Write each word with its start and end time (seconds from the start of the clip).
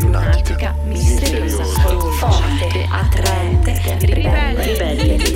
lunatica, 0.00 0.74
misteriosa, 0.84 1.64
forte, 1.64 2.86
attraente, 2.90 3.80
ribelle, 4.00 4.62
ribelle, 4.62 5.33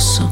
Rosso. 0.00 0.26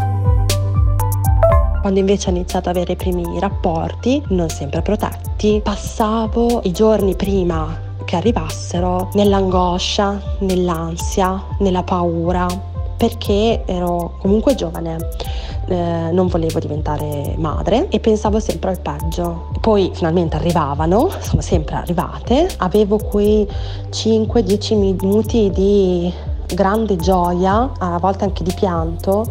Quando 1.83 2.01
invece 2.01 2.29
ho 2.29 2.33
iniziato 2.33 2.71
ad 2.71 2.77
avere 2.77 2.95
i 2.95 2.97
primi 2.97 3.39
rapporti, 3.39 4.23
non 4.29 4.49
sempre 4.49 4.81
protetti, 4.81 5.61
passavo 5.63 6.63
i 6.65 6.73
giorni 6.73 7.15
prima 7.15 7.79
che 8.07 8.17
arrivassero 8.17 9.11
nell'angoscia, 9.13 10.19
nell'ansia, 10.39 11.45
nella 11.59 11.83
paura, 11.83 12.47
perché 12.97 13.63
ero 13.67 14.17
comunque 14.21 14.55
giovane, 14.55 14.97
eh, 15.67 16.11
non 16.13 16.29
volevo 16.29 16.59
diventare 16.59 17.35
madre 17.37 17.89
e 17.91 18.01
pensavo 18.01 18.41
sempre 18.41 18.71
al 18.71 18.81
peggio. 18.81 19.51
Poi 19.61 19.91
finalmente 19.93 20.37
arrivavano, 20.37 21.11
sono 21.21 21.43
sempre 21.43 21.75
arrivate, 21.75 22.49
avevo 22.57 22.97
quei 22.97 23.47
5-10 23.91 24.79
minuti 24.79 25.51
di 25.51 26.11
grande 26.55 26.97
gioia, 26.97 27.71
a 27.79 27.99
volte 27.99 28.25
anche 28.25 28.43
di 28.43 28.53
pianto, 28.55 29.27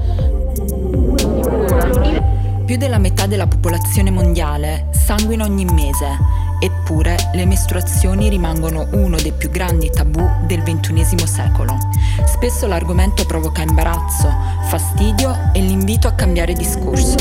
Più 2.68 2.76
della 2.76 2.98
metà 2.98 3.28
della 3.28 3.48
popolazione 3.48 4.12
mondiale 4.12 4.90
sanguina 4.92 5.46
ogni 5.46 5.64
mese, 5.64 6.06
eppure 6.60 7.16
le 7.34 7.46
mestruazioni 7.46 8.30
rimangono 8.30 8.88
uno 8.92 9.18
dei 9.18 9.32
più 9.32 9.50
grandi 9.50 9.90
tabù 9.90 10.28
del 10.46 10.64
XXI 10.64 11.28
secolo. 11.28 11.78
Spesso 12.26 12.68
l'argomento 12.68 13.26
provoca 13.26 13.62
imbarazzo, 13.62 14.32
fastidio 14.68 15.52
e 15.54 15.62
l'invito 15.62 16.08
a 16.08 16.14
cambiare 16.14 16.54
discorso. 16.54 17.16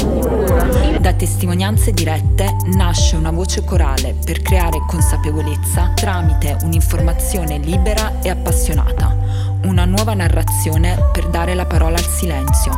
Da 1.00 1.12
testimonianze 1.12 1.92
dirette 1.92 2.56
nasce 2.74 3.16
una 3.16 3.30
voce 3.30 3.64
corale 3.64 4.14
per 4.24 4.42
creare 4.42 4.82
consapevolezza 4.86 5.92
tramite 5.94 6.56
un'informazione 6.62 7.58
libera 7.58 8.20
e 8.22 8.30
appassionata, 8.30 9.16
una 9.64 9.84
nuova 9.84 10.14
narrazione 10.14 11.10
per 11.12 11.28
dare 11.28 11.54
la 11.54 11.66
parola 11.66 11.96
al 11.96 12.06
silenzio. 12.06 12.72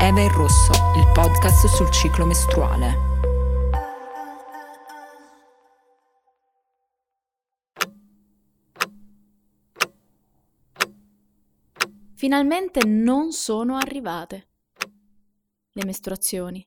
Eva 0.00 0.20
e 0.20 0.28
Rosso, 0.28 0.72
il 0.96 1.06
podcast 1.12 1.66
sul 1.68 1.90
ciclo 1.90 2.26
mestruale. 2.26 3.11
Finalmente 12.22 12.86
non 12.86 13.32
sono 13.32 13.76
arrivate 13.76 14.50
le 15.72 15.84
mestruazioni. 15.84 16.64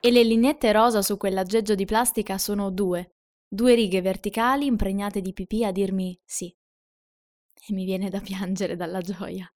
E 0.00 0.10
le 0.10 0.22
lineette 0.22 0.72
rosa 0.72 1.02
su 1.02 1.18
quell'aggeggio 1.18 1.74
di 1.74 1.84
plastica 1.84 2.38
sono 2.38 2.70
due, 2.70 3.16
due 3.46 3.74
righe 3.74 4.00
verticali 4.00 4.64
impregnate 4.64 5.20
di 5.20 5.34
pipì 5.34 5.66
a 5.66 5.70
dirmi 5.70 6.18
sì. 6.24 6.46
E 6.46 7.74
mi 7.74 7.84
viene 7.84 8.08
da 8.08 8.20
piangere 8.20 8.74
dalla 8.74 9.02
gioia. 9.02 9.52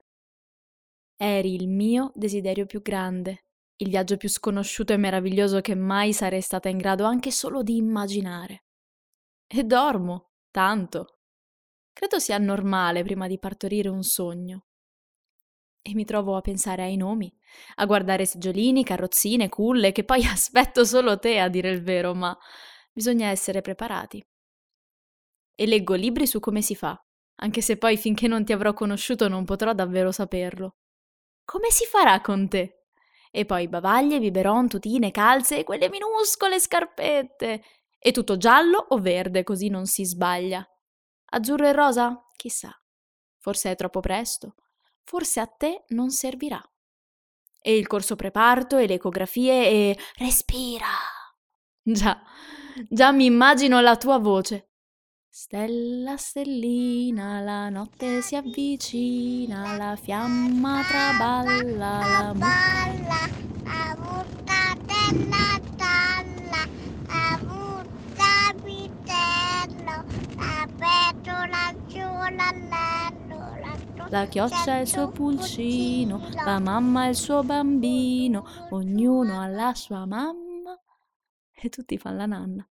Eri 1.16 1.54
il 1.54 1.68
mio 1.68 2.12
desiderio 2.14 2.66
più 2.66 2.82
grande, 2.82 3.46
il 3.76 3.88
viaggio 3.88 4.18
più 4.18 4.28
sconosciuto 4.28 4.92
e 4.92 4.98
meraviglioso 4.98 5.62
che 5.62 5.74
mai 5.74 6.12
sarei 6.12 6.42
stata 6.42 6.68
in 6.68 6.76
grado 6.76 7.04
anche 7.04 7.30
solo 7.30 7.62
di 7.62 7.76
immaginare. 7.76 8.64
E 9.46 9.64
dormo, 9.64 10.32
tanto. 10.50 11.20
Credo 11.94 12.18
sia 12.18 12.36
normale 12.36 13.02
prima 13.02 13.26
di 13.26 13.38
partorire 13.38 13.88
un 13.88 14.02
sogno. 14.02 14.66
E 15.82 15.94
mi 15.94 16.04
trovo 16.04 16.36
a 16.36 16.40
pensare 16.40 16.82
ai 16.82 16.96
nomi, 16.96 17.32
a 17.76 17.86
guardare 17.86 18.24
seggiolini, 18.24 18.84
carrozzine, 18.84 19.48
culle, 19.48 19.90
che 19.90 20.04
poi 20.04 20.24
aspetto 20.26 20.84
solo 20.84 21.18
te 21.18 21.40
a 21.40 21.48
dire 21.48 21.70
il 21.70 21.82
vero, 21.82 22.14
ma 22.14 22.36
bisogna 22.92 23.28
essere 23.28 23.60
preparati. 23.60 24.24
E 25.54 25.66
leggo 25.66 25.94
libri 25.94 26.26
su 26.26 26.38
come 26.38 26.62
si 26.62 26.76
fa, 26.76 26.98
anche 27.36 27.60
se 27.60 27.76
poi 27.76 27.96
finché 27.96 28.28
non 28.28 28.44
ti 28.44 28.52
avrò 28.52 28.72
conosciuto 28.72 29.28
non 29.28 29.44
potrò 29.44 29.72
davvero 29.72 30.12
saperlo. 30.12 30.76
Come 31.44 31.70
si 31.70 31.84
farà 31.84 32.20
con 32.20 32.48
te? 32.48 32.84
E 33.30 33.44
poi 33.44 33.66
bavaglie, 33.66 34.20
biberon, 34.20 34.68
tutine, 34.68 35.10
calze 35.10 35.58
e 35.58 35.64
quelle 35.64 35.88
minuscole 35.88 36.60
scarpette. 36.60 37.62
E 37.98 38.12
tutto 38.12 38.36
giallo 38.36 38.78
o 38.90 38.98
verde, 38.98 39.42
così 39.42 39.68
non 39.68 39.86
si 39.86 40.04
sbaglia. 40.04 40.64
Azzurro 41.30 41.66
e 41.66 41.72
rosa? 41.72 42.26
Chissà. 42.36 42.70
Forse 43.38 43.70
è 43.70 43.74
troppo 43.74 44.00
presto. 44.00 44.54
Forse 45.04 45.40
a 45.40 45.46
te 45.46 45.84
non 45.88 46.10
servirà. 46.10 46.62
E 47.60 47.76
il 47.76 47.86
corso 47.86 48.16
preparto 48.16 48.76
e 48.76 48.86
le 48.86 48.94
ecografie 48.94 49.68
e... 49.68 49.98
Respira! 50.16 50.86
Già, 51.84 52.22
già 52.88 53.12
mi 53.12 53.24
immagino 53.24 53.80
la 53.80 53.96
tua 53.96 54.18
voce. 54.18 54.72
Stella, 55.34 56.18
stellina, 56.18 57.40
la 57.40 57.70
notte 57.70 58.20
si 58.20 58.36
avvicina, 58.36 59.78
la 59.78 59.96
fiamma 59.96 60.82
traballa, 60.82 61.98
la 61.98 62.34
Balla, 62.36 63.22
a 63.64 63.96
butta 63.96 64.76
della 64.84 65.58
talla, 65.76 66.68
a 67.08 67.38
butta 67.38 68.54
vitello, 68.62 70.04
la 70.36 70.68
petola 70.76 71.74
giù 71.86 72.36
la, 72.36 72.52
La 74.08 74.26
chioccia 74.26 74.76
è 74.76 74.80
il 74.80 74.88
suo 74.88 75.08
pulcino, 75.08 76.28
la 76.44 76.58
mamma 76.58 77.06
è 77.06 77.08
il 77.08 77.16
suo 77.16 77.42
bambino, 77.42 78.44
ognuno 78.70 79.40
ha 79.40 79.46
la 79.46 79.74
sua 79.74 80.04
mamma 80.06 80.78
e 81.50 81.68
tutti 81.68 81.96
fanno 81.96 82.16
la 82.16 82.26
nanna. 82.26 82.70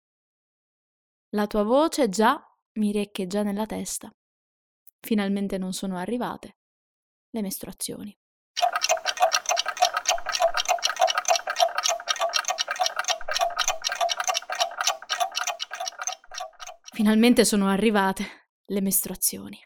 La 1.30 1.47
tua 1.47 1.64
voce 1.64 2.09
già 2.09 2.44
mi 2.74 2.91
riecheggia 2.91 3.44
nella 3.44 3.66
testa. 3.66 4.14
Finalmente 5.00 5.58
non 5.58 5.74
sono 5.74 5.97
arrivate 5.97 6.58
le 7.31 7.41
mestruazioni. 7.41 8.16
Finalmente 16.94 17.46
sono 17.46 17.68
arrivate 17.68 18.50
le 18.66 18.81
mestruazioni. 18.81 19.59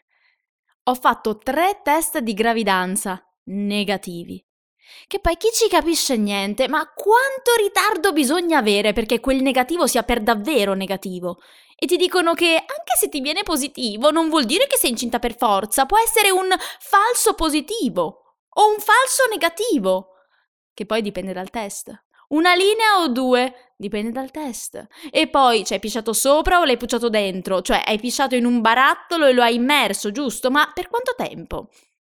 Ho 0.88 0.94
fatto 0.94 1.36
tre 1.38 1.80
test 1.82 2.18
di 2.18 2.32
gravidanza 2.32 3.20
negativi. 3.46 4.40
Che 5.08 5.18
poi 5.18 5.36
chi 5.36 5.48
ci 5.52 5.68
capisce 5.68 6.16
niente, 6.16 6.68
ma 6.68 6.88
quanto 6.94 7.50
ritardo 7.58 8.12
bisogna 8.12 8.58
avere 8.58 8.92
perché 8.92 9.18
quel 9.18 9.42
negativo 9.42 9.88
sia 9.88 10.04
per 10.04 10.22
davvero 10.22 10.74
negativo? 10.74 11.40
E 11.74 11.86
ti 11.86 11.96
dicono 11.96 12.34
che 12.34 12.54
anche 12.54 12.96
se 12.96 13.08
ti 13.08 13.20
viene 13.20 13.42
positivo 13.42 14.12
non 14.12 14.28
vuol 14.28 14.44
dire 14.44 14.68
che 14.68 14.76
sei 14.76 14.90
incinta 14.90 15.18
per 15.18 15.36
forza, 15.36 15.86
può 15.86 15.98
essere 15.98 16.30
un 16.30 16.54
falso 16.78 17.34
positivo 17.34 18.36
o 18.48 18.68
un 18.68 18.78
falso 18.78 19.24
negativo, 19.28 20.10
che 20.72 20.86
poi 20.86 21.02
dipende 21.02 21.32
dal 21.32 21.50
test. 21.50 21.90
Una 22.28 22.54
linea 22.54 23.00
o 23.00 23.08
due? 23.08 23.65
Dipende 23.78 24.10
dal 24.10 24.30
test. 24.30 24.86
E 25.10 25.28
poi 25.28 25.62
ci 25.64 25.74
hai 25.74 25.78
pisciato 25.78 26.14
sopra 26.14 26.60
o 26.60 26.64
l'hai 26.64 26.78
pucciato 26.78 27.10
dentro? 27.10 27.60
Cioè 27.60 27.82
hai 27.84 27.98
pisciato 27.98 28.34
in 28.34 28.46
un 28.46 28.62
barattolo 28.62 29.26
e 29.26 29.34
lo 29.34 29.42
hai 29.42 29.56
immerso, 29.56 30.10
giusto? 30.10 30.50
Ma 30.50 30.70
per 30.72 30.88
quanto 30.88 31.14
tempo? 31.14 31.68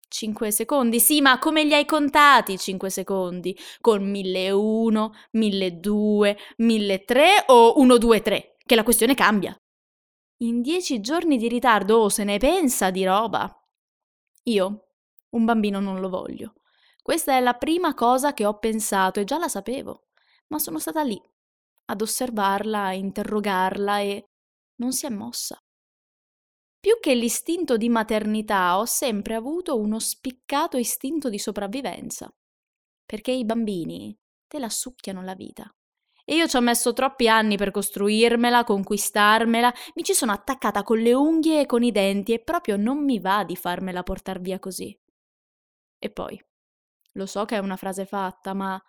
5 0.07 0.51
secondi, 0.51 1.01
sì, 1.01 1.23
ma 1.23 1.39
come 1.39 1.65
li 1.65 1.73
hai 1.73 1.87
contati 1.87 2.59
5 2.59 2.91
secondi? 2.91 3.59
Con 3.81 4.05
1001, 4.09 5.13
1200, 5.33 6.43
1300 6.59 7.53
o 7.53 7.75
123? 7.75 8.57
Che 8.65 8.75
la 8.75 8.83
questione 8.85 9.15
cambia. 9.15 9.57
In 10.43 10.61
10 10.61 11.01
giorni 11.01 11.39
di 11.39 11.49
ritardo 11.49 11.97
oh, 11.97 12.09
se 12.11 12.25
ne 12.25 12.37
pensa 12.39 12.91
di 12.91 13.05
roba. 13.05 13.51
Io 14.45 14.89
un 15.31 15.45
bambino 15.47 15.81
non 15.81 15.99
lo 16.01 16.11
voglio. 16.11 16.55
Questa 17.03 17.37
è 17.37 17.41
la 17.41 17.55
prima 17.55 17.95
cosa 17.95 18.35
che 18.35 18.45
ho 18.45 18.59
pensato 18.59 19.19
e 19.19 19.25
già 19.25 19.39
la 19.39 19.49
sapevo, 19.49 20.09
ma 20.49 20.59
sono 20.59 20.79
stata 20.79 21.03
lì 21.03 21.21
ad 21.87 22.01
osservarla, 22.03 22.85
a 22.85 22.93
interrogarla 22.95 24.01
e 24.01 24.25
non 24.77 24.93
si 24.93 25.07
è 25.07 25.11
mossa. 25.11 25.59
Più 26.79 26.99
che 27.01 27.15
l'istinto 27.15 27.77
di 27.77 27.89
maternità 27.89 28.79
ho 28.79 28.85
sempre 28.85 29.35
avuto 29.35 29.79
uno 29.79 29.99
spiccato 29.99 30.77
istinto 30.77 31.31
di 31.31 31.39
sopravvivenza, 31.39 32.31
perché 33.05 33.33
i 33.33 33.45
bambini 33.45 34.17
te 34.47 34.59
la 34.59 34.69
succhiano 34.69 35.23
la 35.23 35.35
vita. 35.35 35.69
E 36.27 36.35
io 36.37 36.47
ci 36.47 36.57
ho 36.57 36.61
messo 36.61 36.93
troppi 36.93 37.29
anni 37.29 37.57
per 37.57 37.71
costruirmela, 37.71 38.65
conquistarmela, 38.65 39.73
mi 39.95 40.03
ci 40.05 40.15
sono 40.15 40.33
attaccata 40.33 40.83
con 40.83 40.99
le 40.99 41.15
unghie 41.15 41.61
e 41.63 41.67
con 41.67 41.83
i 41.83 41.91
denti 41.93 42.33
e 42.33 42.41
proprio 42.43 42.77
non 42.77 43.03
mi 43.05 43.19
va 43.19 43.45
di 43.45 43.57
farmela 43.57 44.03
portar 44.03 44.41
via 44.41 44.59
così. 44.59 44.99
E 45.99 46.11
poi, 46.11 46.41
Lo 47.15 47.27
so 47.27 47.45
che 47.47 47.57
è 47.57 47.61
una 47.61 47.77
frase 47.77 48.07
fatta, 48.07 48.55
ma 48.55 48.83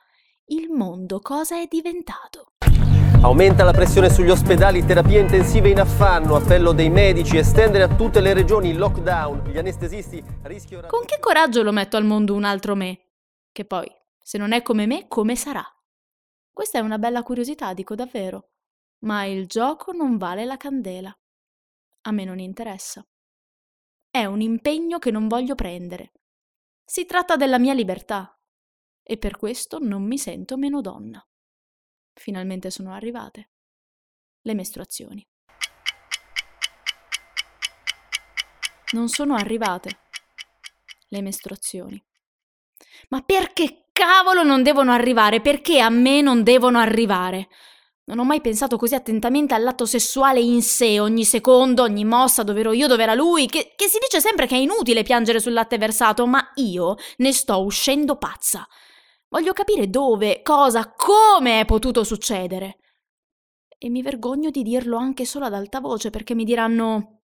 il 0.48 0.70
mondo 0.72 1.20
cosa 1.22 1.60
è 1.60 1.68
diventato? 1.68 2.55
Aumenta 3.22 3.64
la 3.64 3.72
pressione 3.72 4.10
sugli 4.10 4.30
ospedali, 4.30 4.86
terapie 4.86 5.20
intensive 5.20 5.70
in 5.70 5.80
affanno, 5.80 6.36
appello 6.36 6.74
dei 6.74 6.90
medici, 6.90 7.38
estendere 7.38 7.84
a 7.84 7.96
tutte 7.96 8.22
le 8.22 8.34
regioni 8.34 8.70
il 8.70 8.78
lockdown, 8.78 9.50
gli 9.50 9.58
anestesisti 9.58 10.24
rischio... 10.44 10.86
Con 10.88 11.06
che 11.06 11.20
coraggio 11.20 11.64
lo 11.64 11.72
metto 11.72 11.98
al 11.98 12.06
mondo 12.06 12.36
un 12.36 12.44
altro 12.44 12.76
me? 12.76 13.00
Che 13.52 13.66
poi, 13.66 13.92
se 14.22 14.38
non 14.38 14.52
è 14.52 14.62
come 14.62 14.86
me, 14.86 15.08
come 15.08 15.36
sarà? 15.36 15.64
Questa 16.52 16.78
è 16.78 16.82
una 16.82 16.98
bella 16.98 17.24
curiosità, 17.24 17.74
dico 17.74 17.96
davvero. 17.96 18.52
Ma 19.00 19.26
il 19.26 19.48
gioco 19.48 19.92
non 19.92 20.18
vale 20.18 20.46
la 20.46 20.58
candela. 20.58 21.16
A 22.02 22.12
me 22.12 22.24
non 22.24 22.40
interessa. 22.40 23.06
È 24.10 24.24
un 24.24 24.40
impegno 24.40 25.00
che 25.00 25.12
non 25.12 25.28
voglio 25.28 25.56
prendere. 25.56 26.12
Si 26.86 27.06
tratta 27.06 27.36
della 27.36 27.60
mia 27.60 27.74
libertà. 27.74 28.40
E 29.04 29.18
per 29.18 29.38
questo 29.38 29.80
non 29.80 30.04
mi 30.04 30.18
sento 30.18 30.58
meno 30.58 30.82
donna. 30.82 31.26
Finalmente 32.18 32.72
sono 32.72 32.94
arrivate. 32.94 33.50
Le 34.42 34.54
mestruazioni. 34.54 35.28
Non 38.94 39.10
sono 39.10 39.36
arrivate. 39.36 40.00
Le 41.10 41.22
mestruazioni. 41.22 42.04
Ma 43.10 43.22
perché 43.22 43.90
cavolo 43.92 44.44
non 44.44 44.64
devono 44.64 44.92
arrivare? 44.92 45.42
Perché 45.42 45.80
a 45.80 45.90
me 45.90 46.22
non 46.22 46.42
devono 46.44 46.80
arrivare? 46.80 47.50
Non 48.06 48.20
ho 48.20 48.24
mai 48.24 48.40
pensato 48.40 48.78
così 48.78 48.96
attentamente 48.96 49.54
all'atto 49.54 49.86
sessuale 49.86 50.40
in 50.40 50.62
sé, 50.62 51.00
ogni 51.00 51.26
secondo, 51.26 51.84
ogni 51.84 52.06
mossa, 52.06 52.44
dove 52.44 52.62
ero 52.62 52.72
io, 52.72 52.88
dove 52.88 53.04
era 53.04 53.16
lui, 53.16 53.48
che, 53.48 53.74
che 53.76 53.88
si 53.88 53.98
dice 54.00 54.22
sempre 54.22 54.46
che 54.46 54.56
è 54.56 54.60
inutile 54.60 55.04
piangere 55.04 55.40
sul 55.40 55.54
latte 55.54 55.78
versato, 55.78 56.26
ma 56.28 56.52
io 56.56 56.96
ne 57.18 57.34
sto 57.34 57.64
uscendo 57.64 58.16
pazza. 58.18 58.68
Voglio 59.32 59.54
capire 59.54 59.90
dove, 59.90 60.42
cosa, 60.44 60.92
come 60.96 61.60
è 61.62 61.66
potuto 61.66 62.04
succedere. 62.04 62.78
E 63.78 63.90
mi 63.90 64.02
vergogno 64.02 64.50
di 64.50 64.64
dirlo 64.64 64.98
anche 64.98 65.26
solo 65.26 65.46
ad 65.46 65.54
alta 65.54 65.80
voce 65.80 66.10
perché 66.10 66.36
mi 66.36 66.44
diranno: 66.46 67.24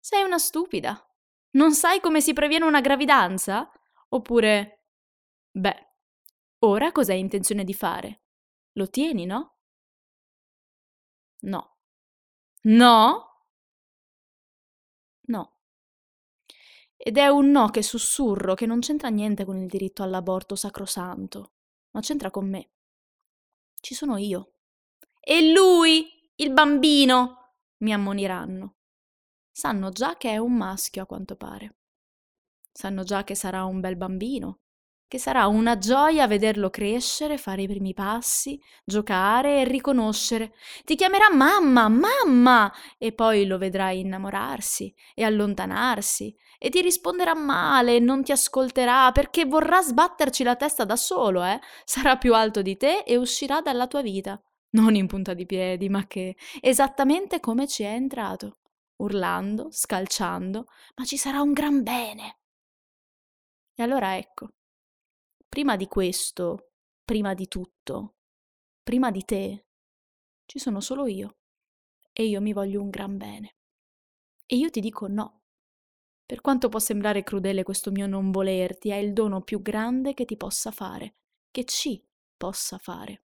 Sei 0.00 0.22
una 0.22 0.38
stupida. 0.38 1.00
Non 1.52 1.72
sai 1.74 2.00
come 2.00 2.20
si 2.20 2.32
previene 2.32 2.64
una 2.64 2.80
gravidanza? 2.80 3.70
Oppure: 4.10 4.86
Beh, 5.52 5.88
ora 6.60 6.92
cos'hai 6.92 7.20
intenzione 7.20 7.64
di 7.64 7.74
fare? 7.74 8.22
Lo 8.74 8.88
tieni? 8.88 9.26
No. 9.26 9.54
No? 11.42 11.68
No. 12.64 13.31
Ed 17.04 17.18
è 17.18 17.26
un 17.26 17.50
no 17.50 17.68
che 17.68 17.82
sussurro 17.82 18.54
che 18.54 18.64
non 18.64 18.78
c'entra 18.78 19.08
niente 19.08 19.44
con 19.44 19.56
il 19.56 19.66
diritto 19.66 20.04
all'aborto 20.04 20.54
sacrosanto, 20.54 21.54
ma 21.90 22.00
c'entra 22.00 22.30
con 22.30 22.48
me. 22.48 22.70
Ci 23.80 23.92
sono 23.92 24.18
io. 24.18 24.52
E 25.18 25.50
lui, 25.52 26.06
il 26.36 26.52
bambino, 26.52 27.56
mi 27.78 27.92
ammoniranno. 27.92 28.76
Sanno 29.50 29.90
già 29.90 30.16
che 30.16 30.30
è 30.30 30.36
un 30.36 30.52
maschio 30.52 31.02
a 31.02 31.06
quanto 31.06 31.34
pare. 31.34 31.78
Sanno 32.70 33.02
già 33.02 33.24
che 33.24 33.34
sarà 33.34 33.64
un 33.64 33.80
bel 33.80 33.96
bambino, 33.96 34.60
che 35.12 35.18
sarà 35.18 35.46
una 35.46 35.76
gioia 35.76 36.26
vederlo 36.26 36.70
crescere, 36.70 37.36
fare 37.36 37.60
i 37.60 37.68
primi 37.68 37.92
passi, 37.92 38.58
giocare 38.82 39.60
e 39.60 39.64
riconoscere. 39.64 40.54
Ti 40.86 40.96
chiamerà 40.96 41.30
mamma, 41.30 41.86
mamma, 41.88 42.72
e 42.96 43.12
poi 43.12 43.44
lo 43.44 43.58
vedrai 43.58 44.00
innamorarsi 44.00 44.90
e 45.14 45.22
allontanarsi 45.22 46.34
e 46.58 46.70
ti 46.70 46.80
risponderà 46.80 47.34
male 47.34 47.98
non 47.98 48.24
ti 48.24 48.32
ascolterà 48.32 49.12
perché 49.12 49.44
vorrà 49.44 49.82
sbatterci 49.82 50.44
la 50.44 50.56
testa 50.56 50.86
da 50.86 50.96
solo, 50.96 51.44
eh? 51.44 51.60
Sarà 51.84 52.16
più 52.16 52.34
alto 52.34 52.62
di 52.62 52.78
te 52.78 53.00
e 53.00 53.18
uscirà 53.18 53.60
dalla 53.60 53.86
tua 53.88 54.00
vita. 54.00 54.42
Non 54.70 54.94
in 54.94 55.08
punta 55.08 55.34
di 55.34 55.44
piedi, 55.44 55.90
ma 55.90 56.06
che 56.06 56.36
esattamente 56.62 57.38
come 57.38 57.68
ci 57.68 57.82
è 57.82 57.90
entrato, 57.90 58.60
urlando, 58.96 59.68
scalciando, 59.70 60.64
ma 60.96 61.04
ci 61.04 61.18
sarà 61.18 61.42
un 61.42 61.52
gran 61.52 61.82
bene. 61.82 62.38
E 63.74 63.82
allora 63.82 64.16
ecco, 64.16 64.48
prima 65.52 65.76
di 65.76 65.86
questo, 65.86 66.70
prima 67.04 67.34
di 67.34 67.46
tutto, 67.46 68.14
prima 68.82 69.10
di 69.10 69.22
te, 69.22 69.66
ci 70.46 70.58
sono 70.58 70.80
solo 70.80 71.06
io. 71.06 71.36
E 72.10 72.24
io 72.24 72.40
mi 72.40 72.54
voglio 72.54 72.80
un 72.80 72.88
gran 72.88 73.18
bene. 73.18 73.56
E 74.46 74.56
io 74.56 74.70
ti 74.70 74.80
dico 74.80 75.08
no. 75.08 75.42
Per 76.24 76.40
quanto 76.40 76.70
può 76.70 76.78
sembrare 76.78 77.22
crudele 77.22 77.64
questo 77.64 77.90
mio 77.90 78.06
non 78.06 78.30
volerti, 78.30 78.88
è 78.88 78.94
il 78.94 79.12
dono 79.12 79.42
più 79.42 79.60
grande 79.60 80.14
che 80.14 80.24
ti 80.24 80.38
possa 80.38 80.70
fare, 80.70 81.16
che 81.50 81.66
ci 81.66 82.02
possa 82.34 82.78
fare. 82.78 83.24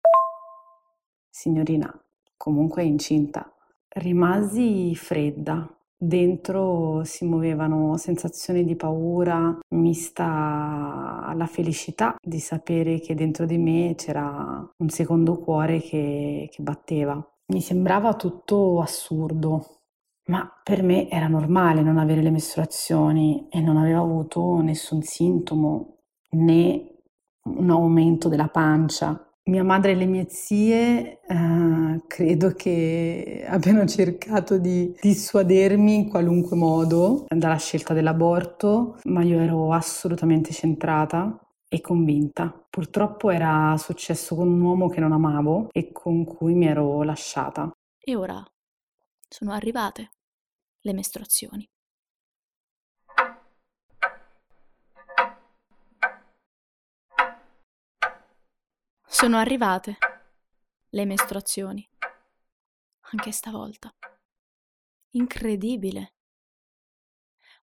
Signorina, 1.30 1.90
comunque 2.36 2.84
incinta. 2.84 3.50
Rimasi 3.88 4.94
fredda, 4.94 5.74
Dentro 6.02 7.04
si 7.04 7.26
muovevano 7.26 7.98
sensazioni 7.98 8.64
di 8.64 8.78
paura 8.78 9.60
mista 9.76 11.26
alla 11.26 11.46
felicità 11.46 12.16
di 12.22 12.40
sapere 12.40 13.02
che 13.02 13.16
dentro 13.16 13.46
di 13.46 13.58
me 13.58 13.96
c'era 13.98 14.66
un 14.78 14.90
secondo 14.90 15.40
cuore 15.40 15.82
che, 15.82 16.48
che 16.50 16.64
batteva. 16.64 17.22
Mi 17.48 17.60
sembrava 17.60 18.14
tutto 18.14 18.80
assurdo, 18.80 19.82
ma 20.28 20.50
per 20.64 20.84
me 20.84 21.10
era 21.10 21.28
normale 21.28 21.82
non 21.82 21.98
avere 21.98 22.22
le 22.22 22.32
mestruazioni 22.32 23.48
e 23.50 23.60
non 23.60 23.76
avevo 23.76 24.02
avuto 24.02 24.62
nessun 24.62 25.02
sintomo 25.02 25.98
né 26.32 26.96
un 27.44 27.70
aumento 27.70 28.30
della 28.30 28.48
pancia 28.48 29.29
mia 29.50 29.64
madre 29.64 29.92
e 29.92 29.96
le 29.96 30.06
mie 30.06 30.28
zie 30.30 31.20
eh, 31.28 32.04
credo 32.08 32.52
che 32.52 33.46
abbiano 33.48 33.86
cercato 33.86 34.58
di 34.58 34.96
dissuadermi 35.02 35.96
in 35.96 36.10
qualunque 36.10 36.56
modo 36.56 37.26
dalla 37.28 37.58
scelta 37.58 37.94
dell'aborto, 37.94 39.00
ma 39.06 39.24
io 39.24 39.40
ero 39.40 39.74
assolutamente 39.74 40.54
centrata 40.54 41.38
e 41.68 41.82
convinta. 41.82 42.66
Purtroppo 42.70 43.30
era 43.30 43.76
successo 43.78 44.36
con 44.36 44.48
un 44.48 44.62
uomo 44.62 44.88
che 44.88 45.00
non 45.00 45.12
amavo 45.12 45.70
e 45.72 45.92
con 45.92 46.24
cui 46.24 46.54
mi 46.54 46.68
ero 46.68 47.04
lasciata. 47.04 47.72
E 47.98 48.16
ora 48.16 48.44
sono 49.28 49.52
arrivate 49.52 50.12
le 50.82 50.94
mestruazioni. 50.94 51.70
Sono 59.20 59.36
arrivate 59.36 59.98
le 60.92 61.04
mestruazioni. 61.04 61.86
Anche 63.12 63.34
stavolta. 63.34 63.94
Incredibile. 65.10 66.14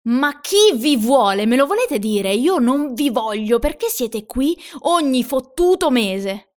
Ma 0.01 0.41
chi 0.41 0.73
vi 0.75 0.97
vuole? 0.97 1.45
Me 1.45 1.55
lo 1.55 1.65
volete 1.65 1.97
dire? 1.97 2.33
Io 2.33 2.57
non 2.57 2.93
vi 2.93 3.09
voglio 3.09 3.59
perché 3.59 3.87
siete 3.87 4.25
qui 4.25 4.61
ogni 4.81 5.23
fottuto 5.23 5.89
mese. 5.89 6.55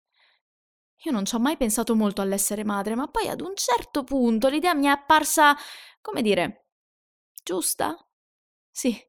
Io 1.05 1.12
non 1.12 1.25
ci 1.25 1.37
ho 1.37 1.38
mai 1.38 1.57
pensato 1.57 1.95
molto 1.95 2.21
all'essere 2.21 2.64
madre, 2.64 2.97
ma 2.97 3.07
poi 3.07 3.28
ad 3.28 3.40
un 3.40 3.55
certo 3.55 4.02
punto 4.02 4.49
l'idea 4.49 4.75
mi 4.75 4.87
è 4.87 4.88
apparsa, 4.88 5.57
come 6.00 6.23
dire, 6.23 6.71
giusta? 7.45 7.97
Sì, 8.69 9.00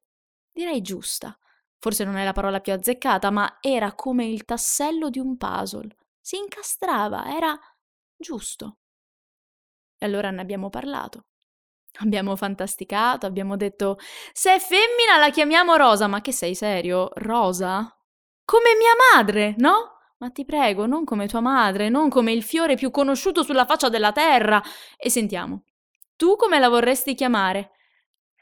direi 0.52 0.84
giusta. 0.84 1.36
Forse 1.80 2.04
non 2.04 2.18
è 2.18 2.24
la 2.24 2.34
parola 2.34 2.60
più 2.60 2.74
azzeccata, 2.74 3.30
ma 3.30 3.58
era 3.62 3.94
come 3.94 4.26
il 4.26 4.44
tassello 4.46 5.10
di 5.10 5.20
un 5.20 5.38
puzzle. 5.38 5.96
Si 6.20 6.38
incastrava, 6.38 7.34
era 7.36 7.58
giusto. 8.18 8.78
E 9.98 10.06
allora 10.06 10.30
ne 10.30 10.42
abbiamo 10.42 10.70
parlato. 10.70 11.26
Abbiamo 12.02 12.36
fantasticato, 12.36 13.26
abbiamo 13.26 13.56
detto: 13.56 13.98
Se 14.34 14.54
è 14.54 14.60
femmina 14.60 15.18
la 15.18 15.30
chiamiamo 15.32 15.76
Rosa, 15.76 16.08
ma 16.08 16.22
che 16.22 16.32
sei 16.32 16.54
serio? 16.54 17.10
Rosa? 17.16 17.94
Come 18.46 18.70
mia 18.78 18.94
madre, 19.16 19.56
no? 19.58 19.98
Ma 20.18 20.30
ti 20.32 20.44
prego, 20.44 20.86
non 20.86 21.06
come 21.06 21.28
tua 21.28 21.40
madre, 21.40 21.88
non 21.90 22.10
come 22.10 22.34
il 22.34 22.44
fiore 22.44 22.76
più 22.76 22.92
conosciuto 22.92 23.42
sulla 23.44 23.66
faccia 23.66 23.90
della 23.90 24.12
terra. 24.12 24.62
E 24.98 25.10
sentiamo, 25.10 25.64
tu 26.16 26.36
come 26.36 26.60
la 26.60 26.70
vorresti 26.70 27.16
chiamare? 27.16 27.72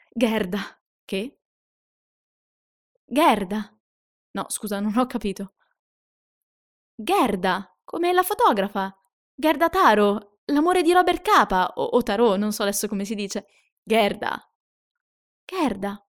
Gerda. 0.10 0.60
Che? 1.06 1.37
Gerda. 3.10 3.74
No, 4.32 4.46
scusa, 4.50 4.80
non 4.80 4.98
ho 4.98 5.06
capito. 5.06 5.54
Gerda, 6.94 7.78
come 7.84 8.12
la 8.12 8.24
fotografa. 8.24 8.94
Gerda 9.34 9.70
Taro, 9.70 10.40
l'amore 10.46 10.82
di 10.82 10.92
Robert 10.92 11.22
Capa, 11.22 11.74
o, 11.76 11.84
o 11.84 12.04
Tarot, 12.04 12.38
non 12.38 12.52
so 12.52 12.64
adesso 12.64 12.88
come 12.88 13.06
si 13.06 13.16
dice. 13.16 13.46
Gerda. 13.82 14.38
Gerda. 15.46 16.02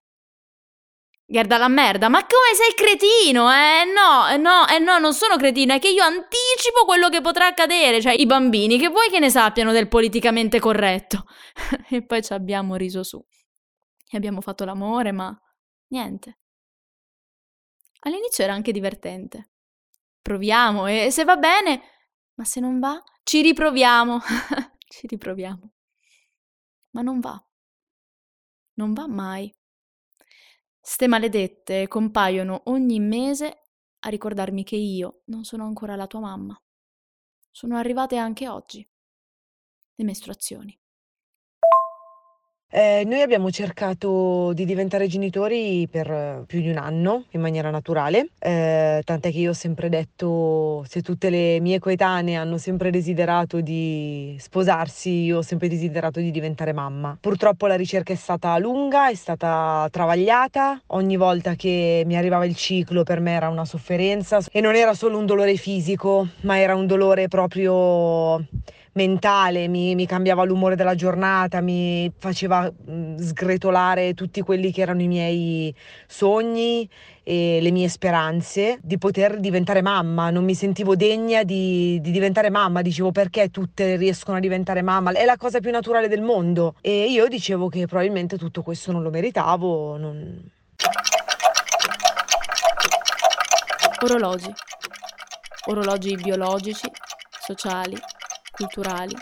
Gerda 1.25 1.57
la 1.57 1.67
merda, 1.67 2.09
ma 2.09 2.25
come 2.25 2.55
sei 2.55 2.73
cretino, 2.73 3.51
eh? 3.53 3.85
No, 3.85 4.27
eh, 4.27 4.37
no, 4.37 4.67
eh 4.67 4.79
no, 4.79 4.97
non 4.97 5.13
sono 5.13 5.37
cretino, 5.37 5.75
è 5.75 5.79
che 5.79 5.89
io 5.89 6.03
anticipo 6.03 6.85
quello 6.85 7.07
che 7.09 7.21
potrà 7.21 7.45
accadere, 7.45 8.01
cioè 8.01 8.13
i 8.13 8.25
bambini, 8.25 8.79
che 8.79 8.89
vuoi 8.89 9.09
che 9.09 9.19
ne 9.19 9.29
sappiano 9.29 9.71
del 9.71 9.87
politicamente 9.87 10.59
corretto? 10.59 11.25
e 11.89 12.03
poi 12.03 12.23
ci 12.23 12.33
abbiamo 12.33 12.75
riso 12.75 13.03
su. 13.03 13.23
E 14.11 14.17
abbiamo 14.17 14.41
fatto 14.41 14.65
l'amore, 14.65 15.11
ma 15.11 15.39
niente. 15.89 16.38
All'inizio 17.99 18.43
era 18.43 18.53
anche 18.53 18.71
divertente. 18.71 19.49
Proviamo 20.21 20.87
e 20.87 21.11
se 21.11 21.23
va 21.23 21.37
bene, 21.37 21.81
ma 22.35 22.43
se 22.45 22.59
non 22.59 22.79
va, 22.79 23.01
ci 23.23 23.41
riproviamo. 23.41 24.19
ci 24.87 25.07
riproviamo. 25.07 25.71
Ma 26.91 27.01
non 27.01 27.19
va. 27.19 27.41
Non 28.73 28.93
va 28.93 29.07
mai. 29.07 29.53
Ste 30.79 31.07
maledette 31.07 31.87
compaiono 31.87 32.63
ogni 32.65 32.99
mese 32.99 33.63
a 33.99 34.09
ricordarmi 34.09 34.63
che 34.63 34.77
io 34.77 35.21
non 35.25 35.43
sono 35.43 35.65
ancora 35.65 35.95
la 35.95 36.07
tua 36.07 36.21
mamma. 36.21 36.59
Sono 37.51 37.75
arrivate 37.77 38.15
anche 38.15 38.47
oggi. 38.47 38.87
Le 39.95 40.03
mestruazioni. 40.03 40.79
Eh, 42.71 43.01
noi 43.03 43.21
abbiamo 43.21 43.49
cercato 43.49 44.53
di 44.53 44.63
diventare 44.63 45.07
genitori 45.07 45.87
per 45.89 46.43
più 46.45 46.61
di 46.61 46.69
un 46.69 46.77
anno 46.77 47.23
in 47.31 47.41
maniera 47.41 47.71
naturale, 47.71 48.29
eh, 48.37 49.01
tant'è 49.03 49.31
che 49.31 49.39
io 49.39 49.49
ho 49.49 49.53
sempre 49.53 49.89
detto 49.89 50.85
se 50.87 51.01
tutte 51.01 51.31
le 51.31 51.59
mie 51.61 51.79
coetanee 51.79 52.35
hanno 52.35 52.59
sempre 52.59 52.91
desiderato 52.91 53.59
di 53.59 54.35
sposarsi, 54.37 55.23
io 55.23 55.37
ho 55.37 55.41
sempre 55.41 55.67
desiderato 55.67 56.19
di 56.19 56.29
diventare 56.29 56.71
mamma. 56.71 57.17
Purtroppo 57.19 57.65
la 57.65 57.75
ricerca 57.75 58.13
è 58.13 58.15
stata 58.15 58.55
lunga, 58.59 59.09
è 59.09 59.15
stata 59.15 59.87
travagliata, 59.89 60.79
ogni 60.87 61.17
volta 61.17 61.55
che 61.55 62.03
mi 62.05 62.17
arrivava 62.17 62.45
il 62.45 62.55
ciclo 62.55 63.01
per 63.01 63.19
me 63.19 63.31
era 63.31 63.49
una 63.49 63.65
sofferenza. 63.65 64.41
E 64.51 64.61
non 64.61 64.75
era 64.75 64.93
solo 64.93 65.17
un 65.17 65.25
dolore 65.25 65.55
fisico, 65.55 66.27
ma 66.41 66.59
era 66.59 66.75
un 66.75 66.85
dolore 66.85 67.29
proprio 67.29 68.45
mentale, 68.99 69.69
mi, 69.69 69.95
mi, 69.95 70.05
cambiava 70.05 70.43
l'umore 70.43 70.75
della 70.75 70.93
giornata, 70.93 71.61
mi 71.61 72.11
faceva 72.17 72.69
mm, 72.69 73.15
sgretolare 73.17 74.13
tutti 74.13 74.41
quelli 74.41 74.73
che 74.73 74.81
erano 74.81 75.01
i 75.01 75.07
miei 75.07 75.73
sogni 76.05 76.89
e 77.23 77.59
le 77.61 77.71
mie 77.71 77.87
speranze 77.87 78.77
di 78.81 78.97
poter 78.97 79.39
diventare 79.39 79.81
mamma. 79.81 80.31
Non 80.31 80.43
mi 80.43 80.53
sentivo 80.53 80.97
degna 80.97 81.43
di, 81.43 82.01
di 82.01 82.11
diventare 82.11 82.49
mamma, 82.49 82.81
dicevo 82.81 83.11
perché 83.11 83.49
tutte 83.49 83.95
riescono 83.95 84.35
a 84.35 84.41
diventare 84.41 84.81
mamma, 84.81 85.11
è 85.11 85.23
la 85.23 85.37
cosa 85.37 85.61
più 85.61 85.71
naturale 85.71 86.09
del 86.09 86.21
mondo. 86.21 86.75
E 86.81 87.05
io 87.05 87.27
dicevo 87.29 87.69
che 87.69 87.85
probabilmente 87.85 88.37
tutto 88.37 88.61
questo 88.61 88.91
non 88.91 89.01
lo 89.01 89.09
meritavo. 89.09 89.95
Non... 89.95 90.51
Orologi. 94.01 94.53
Orologi 95.67 96.15
biologici, 96.15 96.89
sociali, 97.39 97.95
culturali, 98.59 99.15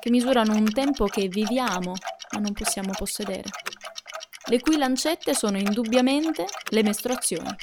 che 0.00 0.10
misurano 0.10 0.54
un 0.54 0.70
tempo 0.70 1.06
che 1.06 1.28
viviamo 1.28 1.94
ma 2.32 2.40
non 2.40 2.52
possiamo 2.52 2.92
possedere, 2.92 3.48
le 4.46 4.60
cui 4.60 4.76
lancette 4.76 5.34
sono 5.34 5.56
indubbiamente 5.56 6.44
le 6.70 6.82
mestruazioni. 6.82 7.54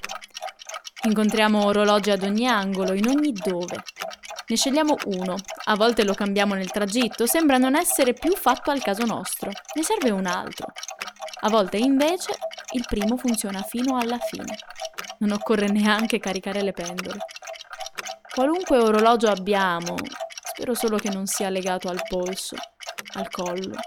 Incontriamo 1.04 1.66
orologi 1.66 2.10
ad 2.10 2.24
ogni 2.24 2.48
angolo, 2.48 2.94
in 2.94 3.08
ogni 3.08 3.32
dove. 3.32 3.84
Ne 4.48 4.56
scegliamo 4.56 4.96
uno, 5.06 5.36
a 5.66 5.76
volte 5.76 6.04
lo 6.04 6.14
cambiamo 6.14 6.56
nel 6.56 6.72
tragitto, 6.72 7.28
sembra 7.28 7.58
non 7.58 7.76
essere 7.76 8.14
più 8.14 8.36
fatto 8.36 8.72
al 8.72 8.82
caso 8.82 9.06
nostro, 9.06 9.52
ne 9.76 9.84
serve 9.84 10.10
un 10.10 10.26
altro. 10.26 10.74
A 11.42 11.50
volte 11.50 11.78
invece 11.78 12.38
il 12.74 12.86
primo 12.88 13.18
funziona 13.18 13.62
fino 13.62 13.98
alla 13.98 14.20
fine. 14.20 14.58
Non 15.20 15.32
occorre 15.32 15.68
neanche 15.68 16.20
caricare 16.20 16.62
le 16.62 16.72
pendole. 16.72 17.20
Qualunque 18.34 18.78
orologio 18.78 19.28
abbiamo, 19.28 19.96
Spero 20.54 20.74
solo 20.74 20.98
che 20.98 21.10
non 21.10 21.28
sia 21.28 21.50
legato 21.50 21.88
al 21.88 22.02
polso, 22.08 22.58
al 23.14 23.30
collo, 23.30 23.78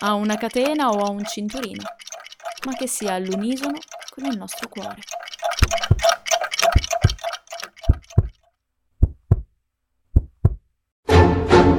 a 0.00 0.14
una 0.14 0.36
catena 0.36 0.90
o 0.90 1.04
a 1.04 1.10
un 1.10 1.24
cinturino, 1.24 1.84
ma 2.66 2.74
che 2.74 2.88
sia 2.88 3.14
all'unisono 3.14 3.78
con 4.10 4.24
il 4.24 4.36
nostro 4.36 4.68
cuore. 4.68 5.00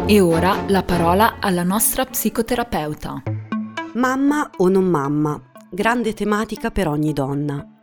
E 0.06 0.22
ora 0.22 0.64
la 0.68 0.84
parola 0.84 1.36
alla 1.42 1.64
nostra 1.64 2.06
psicoterapeuta. 2.06 3.22
Mamma 3.96 4.50
o 4.58 4.70
non 4.70 4.86
mamma, 4.86 5.52
grande 5.70 6.14
tematica 6.14 6.72
per 6.72 6.88
ogni 6.88 7.12
donna. 7.12 7.79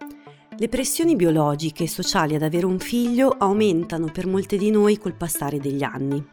Le 0.58 0.70
pressioni 0.70 1.16
biologiche 1.16 1.84
e 1.84 1.88
sociali 1.88 2.34
ad 2.34 2.40
avere 2.40 2.64
un 2.64 2.78
figlio 2.78 3.28
aumentano 3.28 4.10
per 4.10 4.26
molte 4.26 4.56
di 4.56 4.70
noi 4.70 4.96
col 4.96 5.12
passare 5.12 5.58
degli 5.58 5.82
anni. 5.82 6.24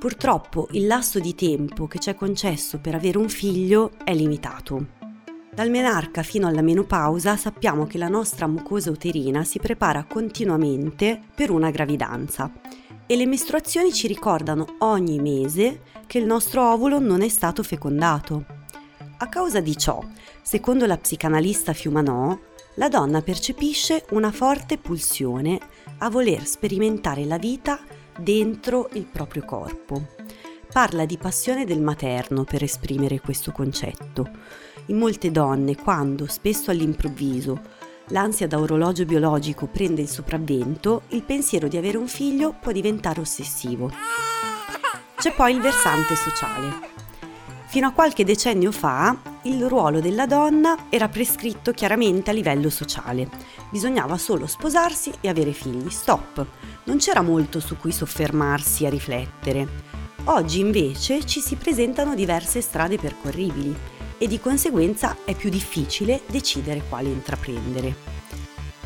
Purtroppo 0.00 0.66
il 0.72 0.88
lasso 0.88 1.20
di 1.20 1.36
tempo 1.36 1.86
che 1.86 2.00
ci 2.00 2.10
è 2.10 2.16
concesso 2.16 2.80
per 2.80 2.96
avere 2.96 3.18
un 3.18 3.28
figlio 3.28 3.92
è 4.02 4.12
limitato. 4.14 4.86
Dal 5.54 5.70
menarca 5.70 6.24
fino 6.24 6.48
alla 6.48 6.60
menopausa 6.60 7.36
sappiamo 7.36 7.86
che 7.86 7.98
la 7.98 8.08
nostra 8.08 8.48
mucosa 8.48 8.90
uterina 8.90 9.44
si 9.44 9.60
prepara 9.60 10.06
continuamente 10.08 11.20
per 11.32 11.52
una 11.52 11.70
gravidanza 11.70 12.50
e 13.06 13.14
le 13.14 13.26
mestruazioni 13.26 13.92
ci 13.92 14.08
ricordano 14.08 14.74
ogni 14.78 15.20
mese 15.20 15.82
che 16.08 16.18
il 16.18 16.26
nostro 16.26 16.68
ovulo 16.72 16.98
non 16.98 17.22
è 17.22 17.28
stato 17.28 17.62
fecondato. 17.62 18.44
A 19.18 19.28
causa 19.28 19.60
di 19.60 19.76
ciò, 19.76 20.02
secondo 20.42 20.84
la 20.84 20.98
psicanalista 20.98 21.72
Fiumanò, 21.72 22.36
la 22.76 22.88
donna 22.88 23.20
percepisce 23.20 24.04
una 24.10 24.32
forte 24.32 24.78
pulsione 24.78 25.60
a 25.98 26.08
voler 26.08 26.46
sperimentare 26.46 27.24
la 27.24 27.38
vita 27.38 27.80
dentro 28.18 28.88
il 28.92 29.04
proprio 29.04 29.44
corpo. 29.44 30.08
Parla 30.72 31.04
di 31.04 31.18
passione 31.18 31.64
del 31.66 31.82
materno 31.82 32.44
per 32.44 32.62
esprimere 32.62 33.20
questo 33.20 33.52
concetto. 33.52 34.28
In 34.86 34.96
molte 34.96 35.30
donne, 35.30 35.76
quando, 35.76 36.26
spesso 36.26 36.70
all'improvviso, 36.70 37.60
l'ansia 38.08 38.46
da 38.46 38.58
orologio 38.58 39.04
biologico 39.04 39.66
prende 39.66 40.00
il 40.00 40.08
sopravvento, 40.08 41.02
il 41.08 41.22
pensiero 41.22 41.68
di 41.68 41.76
avere 41.76 41.98
un 41.98 42.08
figlio 42.08 42.54
può 42.58 42.72
diventare 42.72 43.20
ossessivo. 43.20 43.92
C'è 45.16 45.34
poi 45.34 45.54
il 45.54 45.60
versante 45.60 46.16
sociale. 46.16 47.01
Fino 47.72 47.86
a 47.86 47.92
qualche 47.92 48.22
decennio 48.22 48.70
fa 48.70 49.16
il 49.44 49.64
ruolo 49.64 50.00
della 50.00 50.26
donna 50.26 50.88
era 50.90 51.08
prescritto 51.08 51.72
chiaramente 51.72 52.28
a 52.28 52.34
livello 52.34 52.68
sociale. 52.68 53.30
Bisognava 53.70 54.18
solo 54.18 54.46
sposarsi 54.46 55.10
e 55.22 55.30
avere 55.30 55.52
figli. 55.52 55.88
Stop. 55.88 56.44
Non 56.84 56.98
c'era 56.98 57.22
molto 57.22 57.60
su 57.60 57.78
cui 57.78 57.90
soffermarsi 57.90 58.84
a 58.84 58.90
riflettere. 58.90 59.66
Oggi 60.24 60.60
invece 60.60 61.24
ci 61.24 61.40
si 61.40 61.56
presentano 61.56 62.14
diverse 62.14 62.60
strade 62.60 62.98
percorribili 62.98 63.74
e 64.18 64.26
di 64.26 64.38
conseguenza 64.38 65.16
è 65.24 65.34
più 65.34 65.48
difficile 65.48 66.20
decidere 66.26 66.82
quale 66.86 67.08
intraprendere. 67.08 67.94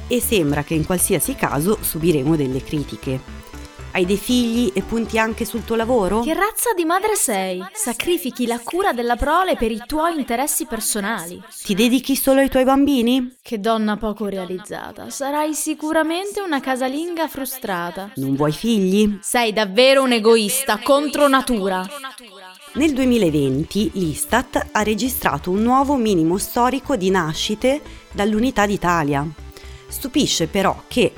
E 0.06 0.20
sembra 0.20 0.62
che 0.62 0.74
in 0.74 0.86
qualsiasi 0.86 1.34
caso 1.34 1.78
subiremo 1.80 2.36
delle 2.36 2.62
critiche. 2.62 3.35
Hai 3.96 4.04
dei 4.04 4.18
figli 4.18 4.72
e 4.74 4.82
punti 4.82 5.18
anche 5.18 5.46
sul 5.46 5.64
tuo 5.64 5.74
lavoro? 5.74 6.20
Che 6.20 6.34
razza 6.34 6.74
di 6.76 6.84
madre 6.84 7.14
sei? 7.14 7.64
Sacrifichi 7.72 8.46
la 8.46 8.60
cura 8.62 8.92
della 8.92 9.16
prole 9.16 9.56
per 9.56 9.70
i 9.70 9.82
tuoi 9.86 10.18
interessi 10.18 10.66
personali. 10.66 11.42
Ti 11.62 11.74
dedichi 11.74 12.14
solo 12.14 12.40
ai 12.40 12.50
tuoi 12.50 12.64
bambini? 12.64 13.36
Che 13.40 13.58
donna 13.58 13.96
poco 13.96 14.26
realizzata. 14.26 15.08
Sarai 15.08 15.54
sicuramente 15.54 16.42
una 16.42 16.60
casalinga 16.60 17.26
frustrata. 17.26 18.10
Non 18.16 18.36
vuoi 18.36 18.52
figli? 18.52 19.16
Sei 19.22 19.54
davvero 19.54 20.02
un 20.02 20.12
egoista, 20.12 20.78
contro 20.82 21.26
natura. 21.26 21.88
Nel 22.74 22.92
2020 22.92 23.92
l'Istat 23.94 24.66
ha 24.72 24.82
registrato 24.82 25.50
un 25.50 25.62
nuovo 25.62 25.96
minimo 25.96 26.36
storico 26.36 26.96
di 26.96 27.08
nascite 27.08 27.80
dall'Unità 28.12 28.66
d'Italia. 28.66 29.26
Stupisce 29.88 30.48
però 30.48 30.82
che 30.86 31.12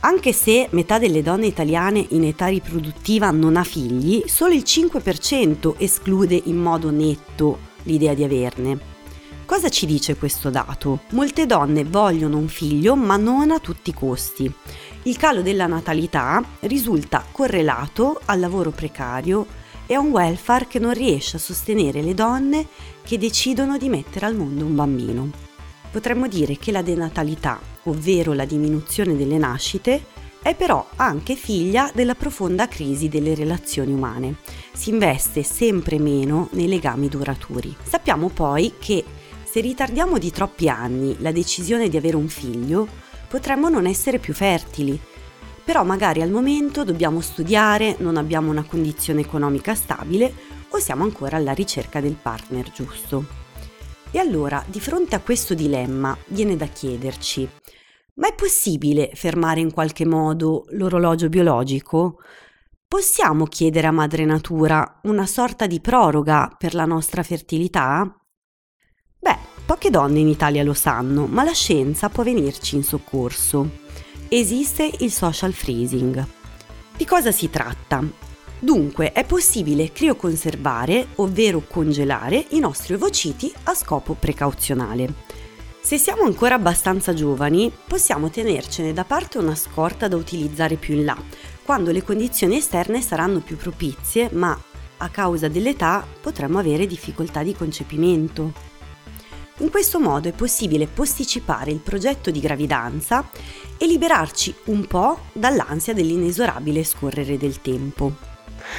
anche 0.00 0.32
se 0.32 0.68
metà 0.70 0.98
delle 0.98 1.22
donne 1.22 1.46
italiane 1.46 2.06
in 2.10 2.24
età 2.24 2.46
riproduttiva 2.46 3.30
non 3.30 3.56
ha 3.56 3.64
figli, 3.64 4.22
solo 4.26 4.54
il 4.54 4.62
5% 4.64 5.74
esclude 5.76 6.40
in 6.44 6.56
modo 6.56 6.90
netto 6.90 7.58
l'idea 7.82 8.14
di 8.14 8.24
averne. 8.24 8.78
Cosa 9.44 9.68
ci 9.68 9.84
dice 9.84 10.16
questo 10.16 10.48
dato? 10.48 11.00
Molte 11.10 11.44
donne 11.44 11.84
vogliono 11.84 12.38
un 12.38 12.48
figlio 12.48 12.94
ma 12.94 13.16
non 13.16 13.50
a 13.50 13.58
tutti 13.58 13.90
i 13.90 13.94
costi. 13.94 14.50
Il 15.02 15.16
calo 15.16 15.42
della 15.42 15.66
natalità 15.66 16.42
risulta 16.60 17.24
correlato 17.30 18.20
al 18.26 18.38
lavoro 18.38 18.70
precario 18.70 19.44
e 19.86 19.94
a 19.94 20.00
un 20.00 20.10
welfare 20.10 20.68
che 20.68 20.78
non 20.78 20.94
riesce 20.94 21.36
a 21.36 21.40
sostenere 21.40 22.00
le 22.00 22.14
donne 22.14 22.68
che 23.02 23.18
decidono 23.18 23.76
di 23.76 23.88
mettere 23.88 24.26
al 24.26 24.36
mondo 24.36 24.64
un 24.64 24.76
bambino. 24.76 25.49
Potremmo 25.90 26.28
dire 26.28 26.56
che 26.56 26.72
la 26.72 26.82
denatalità 26.82 27.70
ovvero 27.84 28.32
la 28.32 28.44
diminuzione 28.44 29.16
delle 29.16 29.38
nascite, 29.38 30.04
è 30.42 30.54
però 30.54 30.86
anche 30.96 31.34
figlia 31.34 31.90
della 31.94 32.14
profonda 32.14 32.66
crisi 32.66 33.08
delle 33.08 33.34
relazioni 33.34 33.92
umane. 33.92 34.36
Si 34.72 34.90
investe 34.90 35.42
sempre 35.42 35.98
meno 35.98 36.48
nei 36.52 36.68
legami 36.68 37.08
duraturi. 37.08 37.76
Sappiamo 37.82 38.28
poi 38.28 38.74
che 38.78 39.04
se 39.44 39.60
ritardiamo 39.60 40.18
di 40.18 40.30
troppi 40.30 40.68
anni 40.68 41.16
la 41.18 41.32
decisione 41.32 41.88
di 41.88 41.96
avere 41.96 42.16
un 42.16 42.28
figlio, 42.28 42.86
potremmo 43.28 43.68
non 43.68 43.86
essere 43.86 44.18
più 44.18 44.32
fertili. 44.32 44.98
Però 45.62 45.84
magari 45.84 46.22
al 46.22 46.30
momento 46.30 46.84
dobbiamo 46.84 47.20
studiare, 47.20 47.96
non 47.98 48.16
abbiamo 48.16 48.50
una 48.50 48.64
condizione 48.64 49.20
economica 49.20 49.74
stabile 49.74 50.32
o 50.70 50.78
siamo 50.78 51.04
ancora 51.04 51.36
alla 51.36 51.52
ricerca 51.52 52.00
del 52.00 52.16
partner 52.20 52.70
giusto. 52.72 53.39
E 54.12 54.18
allora, 54.18 54.62
di 54.66 54.80
fronte 54.80 55.14
a 55.14 55.20
questo 55.20 55.54
dilemma, 55.54 56.16
viene 56.28 56.56
da 56.56 56.66
chiederci, 56.66 57.48
Ma 58.14 58.28
è 58.28 58.34
possibile 58.34 59.12
fermare 59.14 59.60
in 59.60 59.72
qualche 59.72 60.04
modo 60.04 60.66
l'orologio 60.70 61.28
biologico? 61.28 62.18
Possiamo 62.86 63.46
chiedere 63.46 63.86
a 63.86 63.92
Madre 63.92 64.24
Natura 64.24 65.00
una 65.04 65.24
sorta 65.26 65.66
di 65.66 65.80
proroga 65.80 66.54
per 66.58 66.74
la 66.74 66.84
nostra 66.84 67.22
fertilità? 67.22 68.14
Beh, 69.18 69.38
poche 69.64 69.90
donne 69.90 70.18
in 70.18 70.28
Italia 70.28 70.64
lo 70.64 70.74
sanno, 70.74 71.26
ma 71.26 71.44
la 71.44 71.52
scienza 71.52 72.08
può 72.08 72.24
venirci 72.24 72.76
in 72.76 72.82
soccorso. 72.82 73.70
Esiste 74.28 74.90
il 74.98 75.12
social 75.12 75.52
freezing. 75.52 76.26
Di 76.96 77.04
cosa 77.06 77.30
si 77.30 77.48
tratta? 77.48 78.29
Dunque 78.62 79.12
è 79.12 79.24
possibile 79.24 79.90
crioconservare, 79.90 81.08
ovvero 81.16 81.62
congelare, 81.66 82.44
i 82.50 82.58
nostri 82.58 82.92
ovociti 82.92 83.50
a 83.64 83.74
scopo 83.74 84.12
precauzionale. 84.12 85.14
Se 85.80 85.96
siamo 85.96 86.24
ancora 86.24 86.56
abbastanza 86.56 87.14
giovani, 87.14 87.72
possiamo 87.86 88.28
tenercene 88.28 88.92
da 88.92 89.04
parte 89.04 89.38
una 89.38 89.54
scorta 89.54 90.08
da 90.08 90.16
utilizzare 90.16 90.76
più 90.76 90.94
in 90.94 91.06
là, 91.06 91.16
quando 91.64 91.90
le 91.90 92.02
condizioni 92.02 92.56
esterne 92.56 93.00
saranno 93.00 93.40
più 93.40 93.56
propizie, 93.56 94.28
ma 94.32 94.56
a 94.98 95.08
causa 95.08 95.48
dell'età 95.48 96.06
potremmo 96.20 96.58
avere 96.58 96.86
difficoltà 96.86 97.42
di 97.42 97.54
concepimento. 97.54 98.52
In 99.60 99.70
questo 99.70 99.98
modo 99.98 100.28
è 100.28 100.32
possibile 100.32 100.86
posticipare 100.86 101.70
il 101.70 101.78
progetto 101.78 102.30
di 102.30 102.40
gravidanza 102.40 103.26
e 103.78 103.86
liberarci 103.86 104.54
un 104.64 104.86
po' 104.86 105.18
dall'ansia 105.32 105.94
dell'inesorabile 105.94 106.84
scorrere 106.84 107.38
del 107.38 107.62
tempo. 107.62 108.29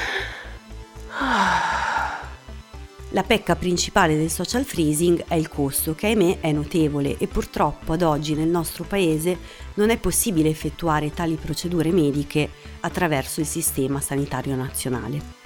La 3.14 3.24
pecca 3.24 3.58
principale 3.58 4.16
del 4.16 4.30
social 4.30 4.64
freezing 4.64 5.26
è 5.28 5.36
il 5.36 5.50
costo, 5.50 5.96
che 5.96 6.08
ahimè 6.08 6.40
è 6.40 6.54
notevole 6.54 7.18
e 7.18 7.28
purtroppo 7.28 7.92
ad 7.92 8.04
oggi 8.04 8.36
nel 8.36 8.48
nostro 8.48 8.86
paese 8.86 9.38
non 9.74 9.90
è 9.90 9.98
possibile 9.98 10.48
effettuare 10.48 11.12
tali 11.12 11.36
procedure 11.36 11.92
mediche 11.92 12.50
attraverso 12.80 13.42
il 13.42 13.48
sistema 13.48 14.00
sanitario 14.00 14.56
nazionale. 14.56 15.40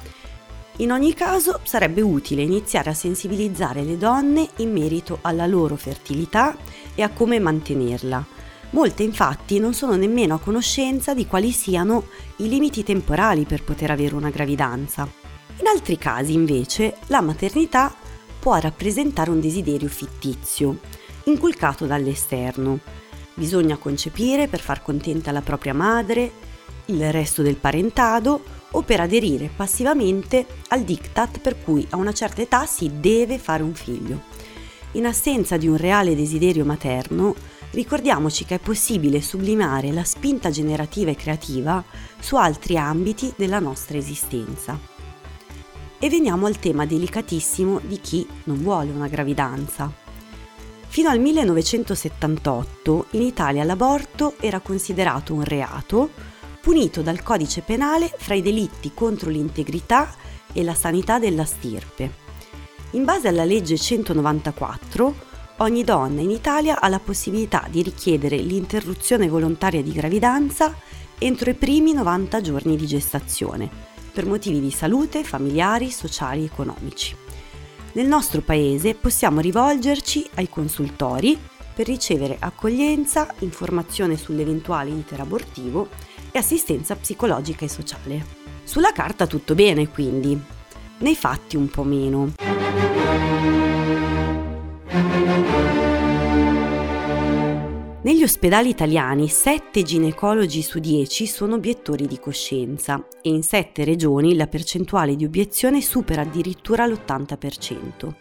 In 0.78 0.92
ogni 0.92 1.14
caso 1.14 1.60
sarebbe 1.64 2.02
utile 2.02 2.44
iniziare 2.44 2.90
a 2.90 2.94
sensibilizzare 2.94 3.84
le 3.84 3.98
donne 3.98 4.48
in 4.58 4.72
merito 4.72 5.20
alla 5.22 5.48
loro 5.48 5.76
fertilità 5.76 6.56
e 6.94 7.02
a 7.02 7.10
come 7.10 7.40
mantenerla. 7.40 8.26
Molte 8.72 9.04
infatti 9.04 9.60
non 9.60 9.74
sono 9.74 9.96
nemmeno 9.96 10.36
a 10.36 10.40
conoscenza 10.40 11.14
di 11.14 11.28
quali 11.28 11.52
siano 11.52 12.06
i 12.38 12.50
limiti 12.50 12.84
temporali 12.84 13.46
per 13.46 13.64
poter 13.64 13.92
avere 13.92 14.16
una 14.16 14.30
gravidanza. 14.30 15.08
In 15.60 15.68
altri 15.68 15.98
casi 15.98 16.34
invece 16.34 16.98
la 17.08 17.22
maternità 17.22 17.94
può 18.40 18.56
rappresentare 18.58 19.30
un 19.30 19.40
desiderio 19.40 19.88
fittizio, 19.88 20.80
inculcato 21.26 21.86
dall'esterno. 21.86 22.80
Bisogna 23.34 23.78
concepire 23.78 24.48
per 24.48 24.60
far 24.60 24.82
contenta 24.82 25.32
la 25.32 25.42
propria 25.42 25.74
madre, 25.74 26.32
il 26.88 27.12
resto 27.12 27.42
del 27.42 27.56
parentado 27.56 28.44
o 28.72 28.82
per 28.82 29.00
aderire 29.00 29.50
passivamente 29.56 30.46
al 30.68 30.82
diktat 30.82 31.40
per 31.40 31.62
cui 31.64 31.86
a 31.92 31.96
una 31.96 32.14
certa 32.14 32.42
età 32.42 32.66
si 32.66 32.92
deve 33.00 33.38
fare 33.38 33.64
un 33.64 33.74
figlio. 33.74 34.24
In 34.92 35.06
assenza 35.06 35.58
di 35.58 35.68
un 35.68 35.78
reale 35.78 36.16
desiderio 36.16 36.66
materno, 36.66 37.36
ricordiamoci 37.76 38.46
che 38.46 38.56
è 38.56 38.60
possibile 38.60 39.22
sublimare 39.22 39.92
la 39.92 40.06
spinta 40.06 40.50
generativa 40.50 41.12
e 41.12 41.16
creativa 41.16 41.84
su 42.18 42.38
altri 42.38 42.78
ambiti 42.78 43.34
della 43.36 43.60
nostra 43.60 43.98
esistenza. 43.98 44.80
E 46.00 46.10
veniamo 46.10 46.46
al 46.46 46.58
tema 46.58 46.86
delicatissimo 46.86 47.82
di 47.84 48.00
chi 48.00 48.26
non 48.46 48.62
vuole 48.62 48.92
una 48.92 49.08
gravidanza. 49.08 49.92
Fino 50.88 51.10
al 51.10 51.20
1978 51.20 53.08
in 53.12 53.22
Italia 53.22 53.66
l'aborto 53.66 54.36
era 54.40 54.62
considerato 54.62 55.34
un 55.34 55.44
reato 55.44 56.12
punito 56.62 57.02
dal 57.02 57.22
codice 57.22 57.62
penale 57.62 58.10
fra 58.18 58.36
i 58.36 58.42
delitti 58.42 58.92
contro 58.94 59.30
l'integrità 59.30 60.16
e 60.54 60.64
la 60.64 60.74
sanità 60.74 61.20
della 61.20 61.44
stirpe. 61.44 62.24
In 62.92 63.04
base 63.04 63.28
alla 63.28 63.44
legge 63.44 63.78
194, 63.78 65.34
ogni 65.58 65.84
donna 65.84 66.22
in 66.22 66.32
Italia 66.32 66.80
ha 66.82 66.88
la 66.90 67.00
possibilità 67.00 67.68
di 67.70 67.82
richiedere 67.82 68.38
l'interruzione 68.38 69.28
volontaria 69.28 69.82
di 69.82 69.92
gravidanza 69.92 70.76
entro 71.18 71.50
i 71.50 71.54
primi 71.54 71.94
90 71.94 72.42
giorni 72.42 72.76
di 72.76 72.86
gestazione 72.86 73.70
per 74.12 74.26
motivi 74.26 74.60
di 74.60 74.72
salute, 74.72 75.24
familiari, 75.24 75.92
sociali 75.92 76.42
e 76.42 76.46
economici. 76.46 77.16
Nel 77.94 78.08
nostro 78.08 78.42
paese 78.42 78.94
possiamo 78.94 79.40
rivolgerci 79.40 80.30
ai 80.36 80.50
consultori 80.50 81.38
per 81.74 81.86
ricevere 81.86 82.38
accoglienza, 82.40 83.34
informazione 83.40 84.16
sull'eventuale 84.16 84.90
iter 84.92 85.20
abortivo 85.20 85.90
e 86.32 86.40
assistenza 86.40 86.96
psicologica 86.96 87.66
e 87.66 87.70
sociale. 87.70 88.26
Sulla 88.64 88.94
carta 88.94 89.28
tutto 89.28 89.56
bene 89.56 89.90
quindi, 89.90 90.42
nei 91.00 91.16
fatti 91.16 91.58
un 91.58 91.68
po' 91.68 91.84
meno. 91.84 93.75
Negli 98.06 98.22
ospedali 98.22 98.70
italiani 98.70 99.28
7 99.28 99.82
ginecologi 99.82 100.62
su 100.62 100.78
10 100.78 101.26
sono 101.26 101.56
obiettori 101.56 102.06
di 102.06 102.20
coscienza 102.20 103.04
e 103.20 103.30
in 103.30 103.42
7 103.42 103.84
regioni 103.84 104.36
la 104.36 104.46
percentuale 104.46 105.16
di 105.16 105.26
obiezione 105.26 105.82
supera 105.82 106.22
addirittura 106.22 106.86
l'80%. 106.86 108.14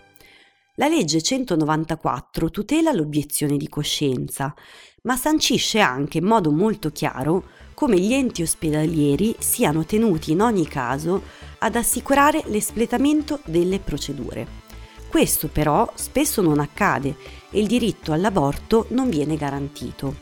La 0.76 0.88
legge 0.88 1.20
194 1.20 2.48
tutela 2.48 2.92
l'obiezione 2.92 3.58
di 3.58 3.68
coscienza, 3.68 4.54
ma 5.02 5.16
sancisce 5.16 5.80
anche 5.80 6.16
in 6.16 6.24
modo 6.24 6.50
molto 6.50 6.88
chiaro 6.88 7.44
come 7.74 8.00
gli 8.00 8.14
enti 8.14 8.40
ospedalieri 8.40 9.36
siano 9.38 9.84
tenuti 9.84 10.32
in 10.32 10.40
ogni 10.40 10.66
caso 10.66 11.20
ad 11.58 11.76
assicurare 11.76 12.42
l'espletamento 12.46 13.38
delle 13.44 13.80
procedure. 13.80 14.62
Questo 15.10 15.46
però 15.46 15.88
spesso 15.94 16.40
non 16.42 16.58
accade 16.58 17.14
e 17.54 17.60
il 17.60 17.68
diritto 17.68 18.12
all'aborto 18.12 18.86
non 18.90 19.08
viene 19.08 19.36
garantito. 19.36 20.16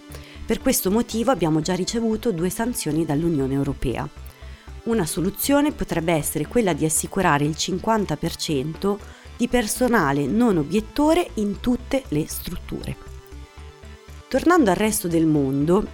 Per 0.45 0.61
questo 0.61 0.91
motivo 0.91 1.31
abbiamo 1.31 1.63
già 1.63 1.75
ricevuto 1.75 2.31
due 2.31 2.51
sanzioni 2.51 3.07
dall'Unione 3.07 3.55
Europea. 3.55 4.07
Una 4.85 5.07
soluzione 5.07 5.73
potrebbe 5.73 6.13
essere 6.13 6.47
quella 6.47 6.75
di 6.75 6.85
assicurare 6.85 7.45
il 7.45 7.55
50% 7.57 8.97
di 9.39 9.49
personale 9.49 10.27
non 10.27 10.59
obiettore 10.59 11.31
in 11.35 11.59
tutte 11.61 12.03
le 12.09 12.27
strutture. 12.29 12.97
Tornando 14.29 14.69
al 14.69 14.77
resto 14.77 15.09
del 15.09 15.25
mondo, 15.25 15.87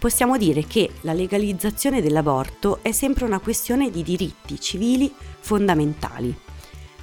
possiamo 0.00 0.36
dire 0.36 0.66
che 0.66 0.90
la 1.02 1.12
legalizzazione 1.12 2.02
dell'aborto 2.02 2.80
è 2.82 2.90
sempre 2.90 3.24
una 3.24 3.38
questione 3.38 3.88
di 3.88 4.02
diritti 4.02 4.60
civili 4.60 5.12
fondamentali 5.38 6.50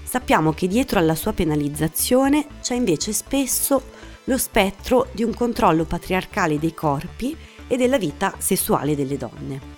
sappiamo 0.09 0.53
che 0.53 0.67
dietro 0.67 0.97
alla 0.97 1.13
sua 1.13 1.33
penalizzazione 1.33 2.47
c'è 2.63 2.73
invece 2.73 3.13
spesso 3.13 3.83
lo 4.23 4.39
spettro 4.39 5.05
di 5.11 5.23
un 5.23 5.35
controllo 5.35 5.85
patriarcale 5.85 6.57
dei 6.57 6.73
corpi 6.73 7.37
e 7.67 7.77
della 7.77 7.99
vita 7.99 8.33
sessuale 8.39 8.95
delle 8.95 9.17
donne. 9.17 9.77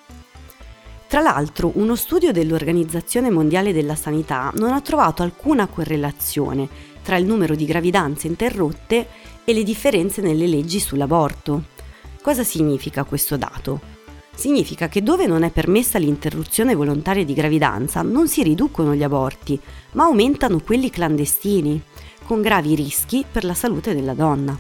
Tra 1.10 1.20
l'altro, 1.20 1.74
uno 1.76 1.98
studio 1.98 2.32
dell'Organizzazione 2.32 3.30
Mondiale 3.30 3.74
della 3.74 3.96
Sanità 3.96 4.54
non 4.56 4.72
ha 4.72 4.80
trovato 4.80 5.22
alcuna 5.22 5.68
correlazione 5.68 6.70
tra 7.02 7.18
il 7.18 7.26
numero 7.26 7.54
di 7.54 7.66
gravidanze 7.66 8.28
interrotte 8.28 9.08
e 9.44 9.54
le 9.54 9.64
differenze 9.64 10.22
nelle 10.22 10.48
leggi 10.48 10.80
sull'aborto. 10.80 11.66
Cosa 12.22 12.46
significa 12.46 13.04
questo 13.04 13.36
dato? 13.36 14.01
Significa 14.34 14.88
che 14.88 15.04
dove 15.04 15.28
non 15.28 15.44
è 15.44 15.52
permessa 15.52 16.00
l'interruzione 16.00 16.74
volontaria 16.74 17.26
di 17.26 17.34
gravidanza 17.34 18.02
non 18.02 18.28
si 18.28 18.42
riducono 18.44 18.96
gli 18.96 19.04
aborti, 19.04 19.60
ma 19.92 20.06
aumentano 20.06 20.60
quelli 20.62 20.90
clandestini, 20.90 21.82
con 22.26 22.42
gravi 22.42 22.76
rischi 22.76 23.26
per 23.30 23.44
la 23.44 23.54
salute 23.54 23.94
della 23.94 24.14
donna. 24.14 24.58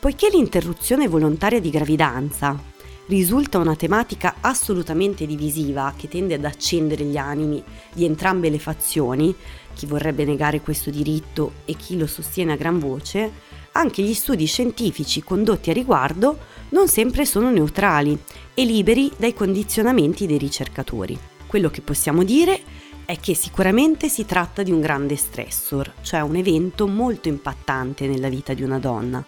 Poiché 0.00 0.28
l'interruzione 0.30 1.08
volontaria 1.08 1.60
di 1.60 1.70
gravidanza 1.70 2.76
risulta 3.08 3.58
una 3.58 3.74
tematica 3.74 4.36
assolutamente 4.40 5.26
divisiva 5.26 5.94
che 5.96 6.08
tende 6.08 6.34
ad 6.34 6.44
accendere 6.44 7.04
gli 7.04 7.16
animi 7.16 7.62
di 7.92 8.04
entrambe 8.04 8.50
le 8.50 8.58
fazioni, 8.58 9.34
chi 9.74 9.86
vorrebbe 9.86 10.24
negare 10.24 10.60
questo 10.60 10.90
diritto 10.90 11.52
e 11.64 11.74
chi 11.74 11.96
lo 11.96 12.06
sostiene 12.06 12.52
a 12.52 12.56
gran 12.56 12.78
voce, 12.78 13.32
anche 13.78 14.02
gli 14.02 14.12
studi 14.12 14.44
scientifici 14.46 15.22
condotti 15.22 15.70
a 15.70 15.72
riguardo 15.72 16.36
non 16.70 16.88
sempre 16.88 17.24
sono 17.24 17.48
neutrali 17.48 18.18
e 18.52 18.64
liberi 18.64 19.10
dai 19.16 19.32
condizionamenti 19.32 20.26
dei 20.26 20.36
ricercatori. 20.36 21.16
Quello 21.46 21.70
che 21.70 21.80
possiamo 21.80 22.24
dire 22.24 22.60
è 23.04 23.18
che 23.20 23.34
sicuramente 23.34 24.08
si 24.08 24.26
tratta 24.26 24.64
di 24.64 24.72
un 24.72 24.80
grande 24.80 25.14
stressor, 25.14 25.94
cioè 26.02 26.20
un 26.20 26.34
evento 26.34 26.88
molto 26.88 27.28
impattante 27.28 28.08
nella 28.08 28.28
vita 28.28 28.52
di 28.52 28.64
una 28.64 28.80
donna. 28.80 29.24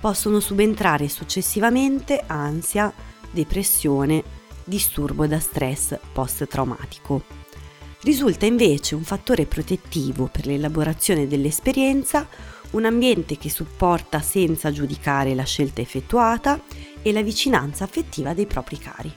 Possono 0.00 0.40
subentrare 0.40 1.08
successivamente 1.08 2.24
ansia, 2.26 2.92
depressione, 3.30 4.24
disturbo 4.64 5.26
da 5.26 5.38
stress 5.38 5.98
post-traumatico. 6.12 7.22
Risulta 8.00 8.46
invece 8.46 8.94
un 8.94 9.04
fattore 9.04 9.44
protettivo 9.44 10.28
per 10.32 10.46
l'elaborazione 10.46 11.28
dell'esperienza 11.28 12.26
un 12.72 12.84
ambiente 12.84 13.38
che 13.38 13.50
supporta 13.50 14.20
senza 14.20 14.70
giudicare 14.70 15.34
la 15.34 15.44
scelta 15.44 15.80
effettuata 15.80 16.60
e 17.02 17.12
la 17.12 17.22
vicinanza 17.22 17.84
affettiva 17.84 18.34
dei 18.34 18.46
propri 18.46 18.78
cari. 18.78 19.12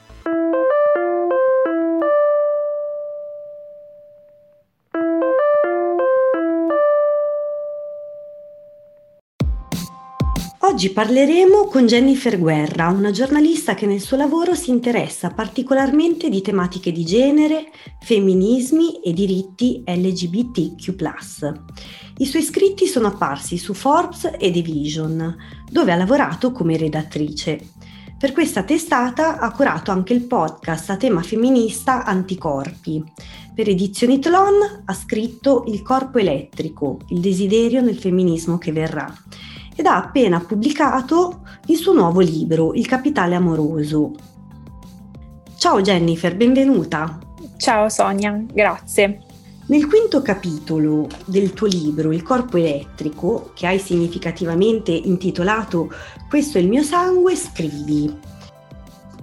Oggi 10.68 10.90
parleremo 10.90 11.66
con 11.66 11.86
Jennifer 11.86 12.40
Guerra, 12.40 12.88
una 12.88 13.12
giornalista 13.12 13.74
che 13.74 13.86
nel 13.86 14.00
suo 14.00 14.16
lavoro 14.16 14.56
si 14.56 14.70
interessa 14.70 15.30
particolarmente 15.30 16.28
di 16.28 16.42
tematiche 16.42 16.90
di 16.90 17.04
genere, 17.04 17.70
femminismi 18.00 19.00
e 19.00 19.12
diritti 19.12 19.84
LGBTQ. 19.86 20.96
I 22.16 22.26
suoi 22.26 22.42
scritti 22.42 22.88
sono 22.88 23.06
apparsi 23.06 23.58
su 23.58 23.74
Forbes 23.74 24.32
e 24.36 24.50
The 24.50 24.60
Vision, 24.60 25.36
dove 25.70 25.92
ha 25.92 25.96
lavorato 25.96 26.50
come 26.50 26.76
redattrice. 26.76 27.60
Per 28.18 28.32
questa 28.32 28.64
testata 28.64 29.38
ha 29.38 29.52
curato 29.52 29.92
anche 29.92 30.14
il 30.14 30.26
podcast 30.26 30.90
a 30.90 30.96
tema 30.96 31.22
femminista 31.22 32.04
Anticorpi. 32.04 33.04
Per 33.54 33.68
Edizioni 33.68 34.18
Tlon 34.18 34.82
ha 34.84 34.92
scritto 34.94 35.62
Il 35.68 35.80
corpo 35.82 36.18
elettrico, 36.18 36.98
il 37.10 37.20
desiderio 37.20 37.80
nel 37.82 37.96
femminismo 37.96 38.58
che 38.58 38.72
verrà 38.72 39.14
ed 39.76 39.86
ha 39.86 39.96
appena 39.96 40.40
pubblicato 40.40 41.42
il 41.66 41.76
suo 41.76 41.92
nuovo 41.92 42.20
libro, 42.20 42.72
Il 42.72 42.86
capitale 42.86 43.34
amoroso. 43.34 44.12
Ciao 45.56 45.80
Jennifer, 45.82 46.34
benvenuta. 46.34 47.18
Ciao 47.56 47.88
Sonia, 47.88 48.42
grazie. 48.52 49.20
Nel 49.68 49.86
quinto 49.86 50.22
capitolo 50.22 51.06
del 51.26 51.52
tuo 51.52 51.66
libro 51.66 52.12
Il 52.12 52.22
corpo 52.22 52.56
elettrico, 52.56 53.50
che 53.54 53.66
hai 53.66 53.78
significativamente 53.78 54.92
intitolato 54.92 55.90
Questo 56.28 56.58
è 56.58 56.60
il 56.60 56.68
mio 56.68 56.82
sangue, 56.82 57.36
scrivi 57.36 58.34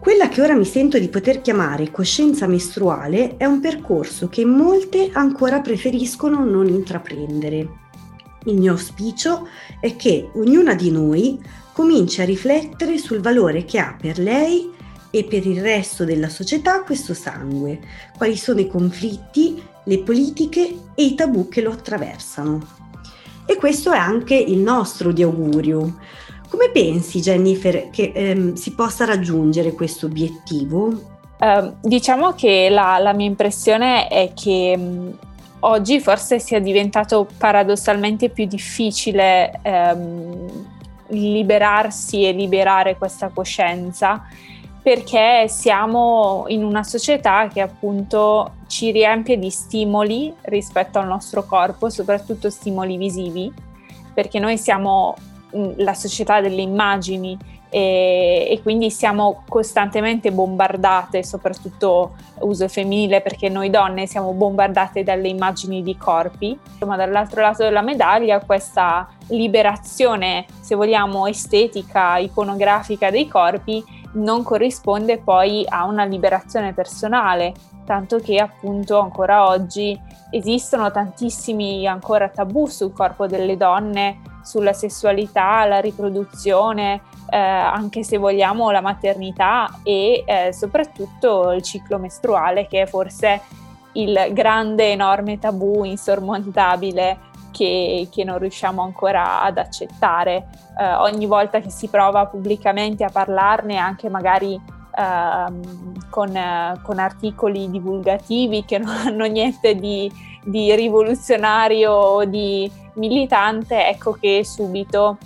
quella 0.04 0.28
che 0.28 0.42
ora 0.42 0.54
mi 0.54 0.66
sento 0.66 1.00
di 1.00 1.08
poter 1.08 1.40
chiamare 1.40 1.90
coscienza 1.90 2.46
mestruale 2.46 3.38
è 3.38 3.46
un 3.46 3.62
percorso 3.62 4.28
che 4.28 4.44
molte 4.44 5.10
ancora 5.14 5.62
preferiscono 5.62 6.44
non 6.44 6.68
intraprendere. 6.68 7.83
Il 8.46 8.58
mio 8.58 8.72
auspicio 8.72 9.48
è 9.80 9.96
che 9.96 10.30
ognuna 10.34 10.74
di 10.76 10.92
noi 10.92 11.40
cominci 11.72 12.22
a 12.22 12.26
riflettere 12.26 12.98
sul 12.98 13.20
valore 13.20 13.66
che 13.66 13.80
ha 13.80 13.96
per 14.00 14.20
lei 14.20 14.72
e 15.10 15.24
per 15.24 15.46
il 15.46 15.62
resto 15.62 16.06
della 16.06 16.30
società 16.30 16.82
questo 16.82 17.14
sangue, 17.14 17.80
quali 18.18 18.36
sono 18.36 18.60
i 18.60 18.68
conflitti, 18.68 19.62
le 19.86 20.00
politiche 20.00 20.76
e 20.96 21.04
i 21.04 21.16
tabù 21.16 21.48
che 21.50 21.62
lo 21.62 21.72
attraversano. 21.72 22.82
E 23.46 23.56
questo 23.56 23.92
è 23.92 23.98
anche 23.98 24.36
il 24.36 24.60
nostro 24.60 25.12
di 25.12 25.22
augurio. 25.22 25.98
Come 26.50 26.70
pensi, 26.72 27.20
Jennifer, 27.20 27.90
che 27.90 28.12
ehm, 28.14 28.54
si 28.54 28.74
possa 28.74 29.06
raggiungere 29.06 29.74
questo 29.74 30.06
obiettivo? 30.06 31.12
Uh, 31.40 31.74
diciamo 31.82 32.34
che 32.34 32.70
la, 32.70 33.00
la, 33.00 33.12
mia 33.14 33.26
impressione 33.26 34.08
è 34.08 34.32
che 34.34 34.80
oggi 35.66 36.00
forse 36.00 36.40
sia 36.40 36.60
diventato 36.60 37.28
paradossalmente 37.38 38.30
più 38.30 38.46
difficile 38.46 39.60
ehm, 39.62 40.66
liberarsi 41.08 42.26
e 42.26 42.32
liberare 42.32 42.98
questa 42.98 43.30
coscienza 43.30 44.26
perché 44.82 45.46
siamo 45.48 46.44
in 46.48 46.64
una 46.64 46.84
società 46.84 47.48
che 47.48 47.62
appunto 47.62 48.56
ci 48.68 48.92
riempie 48.92 49.40
di 49.40 49.50
stimoli 49.50 50.34
rispetto 50.42 51.00
al 51.00 51.08
nostro 51.08 51.46
corpo, 51.46 51.90
soprattutto 51.90 52.50
stimoli 52.50 52.98
visivi, 52.98 53.50
perché 54.14 54.40
noi 54.40 54.58
siamo 54.58 55.16
la 55.78 55.94
società 55.94 56.42
delle 56.42 56.62
immagini 56.62 57.38
e, 57.76 58.46
e, 58.52 58.62
quindi 58.62 58.92
siamo 58.92 59.42
costantemente 59.50 60.32
bombardate, 60.32 61.24
soprattutto 61.24 62.12
uso 62.42 62.68
femminile 62.68 63.22
perché 63.22 63.50
noi 63.50 63.72
donne 63.72 64.06
siamo 64.06 64.32
bombardate 64.34 65.02
dalle 65.02 65.28
immagini 65.28 65.82
di 65.82 65.98
corpi, 65.98 66.56
ma 66.86 66.96
dall'altro 66.96 67.42
lato 67.42 67.64
della 67.64 67.82
medaglia 67.82 68.42
questa 68.42 69.10
liberazione, 69.30 70.46
se 70.60 70.76
vogliamo, 70.76 71.26
estetica, 71.26 72.18
iconografica 72.18 73.10
dei 73.10 73.28
corpi 73.28 73.84
non 74.14 74.44
corrisponde 74.44 75.18
poi 75.18 75.66
a 75.68 75.86
una 75.86 76.04
liberazione 76.04 76.74
personale, 76.74 77.54
tanto 77.86 78.20
che 78.20 78.38
appunto 78.38 79.00
ancora 79.00 79.48
oggi 79.48 80.00
esistono 80.30 80.92
tantissimi 80.92 81.88
ancora 81.88 82.30
tabù 82.30 82.68
sul 82.68 82.94
corpo 82.94 83.26
delle 83.26 83.58
donne, 83.58 84.22
sulla 84.44 84.74
sessualità, 84.74 85.66
la 85.66 85.80
riproduzione, 85.80 87.02
eh, 87.34 87.36
anche 87.36 88.04
se 88.04 88.18
vogliamo 88.18 88.70
la 88.70 88.82
maternità 88.82 89.80
e 89.82 90.24
eh, 90.24 90.54
soprattutto 90.54 91.52
il 91.52 91.64
ciclo 91.64 91.98
mestruale 91.98 92.68
che 92.68 92.84
è 92.84 92.86
forse 92.86 93.42
il 93.94 94.28
grande, 94.34 94.92
enorme 94.92 95.40
tabù 95.40 95.84
insormontabile 95.84 97.32
che, 97.52 98.08
che 98.12 98.24
non 98.24 98.38
riusciamo 98.38 98.84
ancora 98.84 99.42
ad 99.42 99.58
accettare. 99.58 100.46
Eh, 100.80 100.94
ogni 100.94 101.26
volta 101.26 101.60
che 101.60 101.72
si 101.72 101.88
prova 101.88 102.28
pubblicamente 102.28 103.04
a 103.04 103.10
parlarne, 103.10 103.78
anche 103.78 104.10
magari 104.10 104.60
ehm, 104.96 106.10
con, 106.12 106.80
con, 106.84 107.00
articoli 107.00 107.68
divulgativi 107.72 108.64
che 108.64 108.78
non 108.78 108.96
hanno 108.96 109.26
niente 109.26 109.74
di, 109.74 110.12
di 110.44 110.76
rivoluzionario 110.76 111.92
o 111.92 112.26
di 112.26 112.72
militante, 112.94 113.88
ecco 113.88 114.12
che 114.12 114.46
subito 114.46 115.18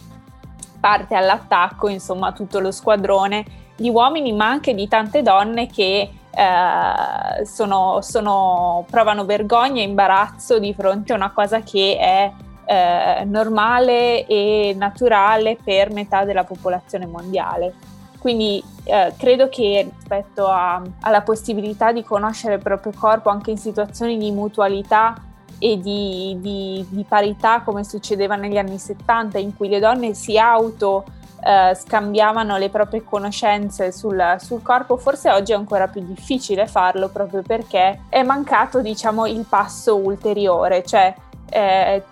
parte 0.87 1.15
all'attacco, 1.15 1.89
insomma, 1.89 2.31
tutto 2.31 2.61
lo 2.61 2.71
squadrone 2.71 3.43
di 3.75 3.89
uomini, 3.89 4.31
ma 4.31 4.47
anche 4.47 4.73
di 4.73 4.87
tante 4.87 5.21
donne 5.21 5.67
che 5.67 6.09
eh, 6.31 7.45
sono, 7.45 7.99
sono, 8.01 8.85
provano 8.89 9.25
vergogna 9.25 9.81
e 9.81 9.83
imbarazzo 9.83 10.59
di 10.59 10.73
fronte 10.73 11.11
a 11.11 11.17
una 11.17 11.31
cosa 11.31 11.59
che 11.59 11.97
è 11.99 12.31
eh, 12.63 13.25
normale 13.25 14.25
e 14.27 14.73
naturale 14.77 15.57
per 15.61 15.91
metà 15.91 16.23
della 16.23 16.45
popolazione 16.45 17.05
mondiale. 17.05 17.73
Quindi 18.17 18.63
eh, 18.85 19.13
credo 19.17 19.49
che 19.49 19.89
rispetto 19.93 20.47
a, 20.47 20.81
alla 21.01 21.21
possibilità 21.21 21.91
di 21.91 22.01
conoscere 22.01 22.55
il 22.55 22.61
proprio 22.61 22.93
corpo 22.97 23.27
anche 23.27 23.51
in 23.51 23.57
situazioni 23.57 24.17
di 24.17 24.31
mutualità 24.31 25.15
e 25.59 25.79
di, 25.79 26.37
di, 26.39 26.85
di, 26.89 27.03
parità 27.03 27.61
come 27.61 27.83
succedeva 27.83 28.35
negli 28.35 28.57
anni 28.57 28.77
70 28.77 29.39
in 29.39 29.55
cui 29.55 29.69
le 29.69 29.79
donne 29.79 30.13
si 30.13 30.37
auto 30.37 31.03
eh, 31.43 31.75
scambiavano 31.75 32.57
le 32.57 32.69
proprie 32.69 33.03
conoscenze 33.03 33.91
sul, 33.91 34.35
sul, 34.39 34.61
corpo, 34.61 34.97
forse 34.97 35.31
oggi 35.31 35.51
è 35.51 35.55
ancora 35.55 35.87
più 35.87 36.01
difficile 36.01 36.67
farlo 36.67 37.09
proprio 37.09 37.41
perché 37.41 38.01
è 38.09 38.21
mancato 38.23 38.81
diciamo 38.81 39.25
il 39.25 39.45
passo 39.47 39.95
ulteriore, 39.95 40.83
cioè 40.83 41.13
eh, 41.49 42.03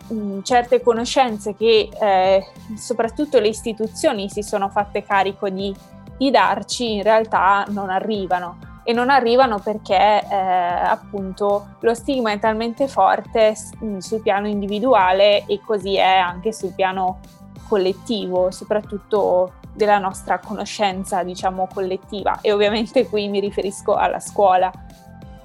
certe 0.43 0.81
conoscenze 0.81 1.55
che 1.55 1.89
eh, 1.99 2.47
soprattutto 2.75 3.39
le 3.39 3.49
istituzioni 3.49 4.29
si 4.29 4.41
sono 4.41 4.69
fatte 4.69 5.03
carico 5.03 5.49
di, 5.49 5.75
di 6.17 6.31
darci 6.31 6.93
in 6.93 7.03
realtà 7.03 7.65
non 7.69 7.89
arrivano 7.89 8.73
e 8.87 8.93
non 8.93 9.09
arrivano 9.09 9.57
perché 9.57 9.95
eh, 9.95 10.35
appunto 10.35 11.75
lo 11.79 11.93
stigma 11.95 12.31
è 12.31 12.39
talmente 12.39 12.87
forte 12.87 13.55
sul 13.97 14.21
piano 14.21 14.47
individuale 14.47 15.43
e 15.47 15.59
così 15.65 15.95
è 15.95 16.17
anche 16.17 16.53
sul 16.53 16.71
piano 16.71 17.19
collettivo, 17.67 18.51
soprattutto 18.51 19.53
della 19.73 19.97
nostra 19.97 20.37
conoscenza, 20.37 21.23
diciamo, 21.23 21.67
collettiva. 21.73 22.37
E 22.41 22.51
ovviamente 22.51 23.09
qui 23.09 23.27
mi 23.27 23.39
riferisco 23.39 23.95
alla 23.95 24.19
scuola, 24.19 24.71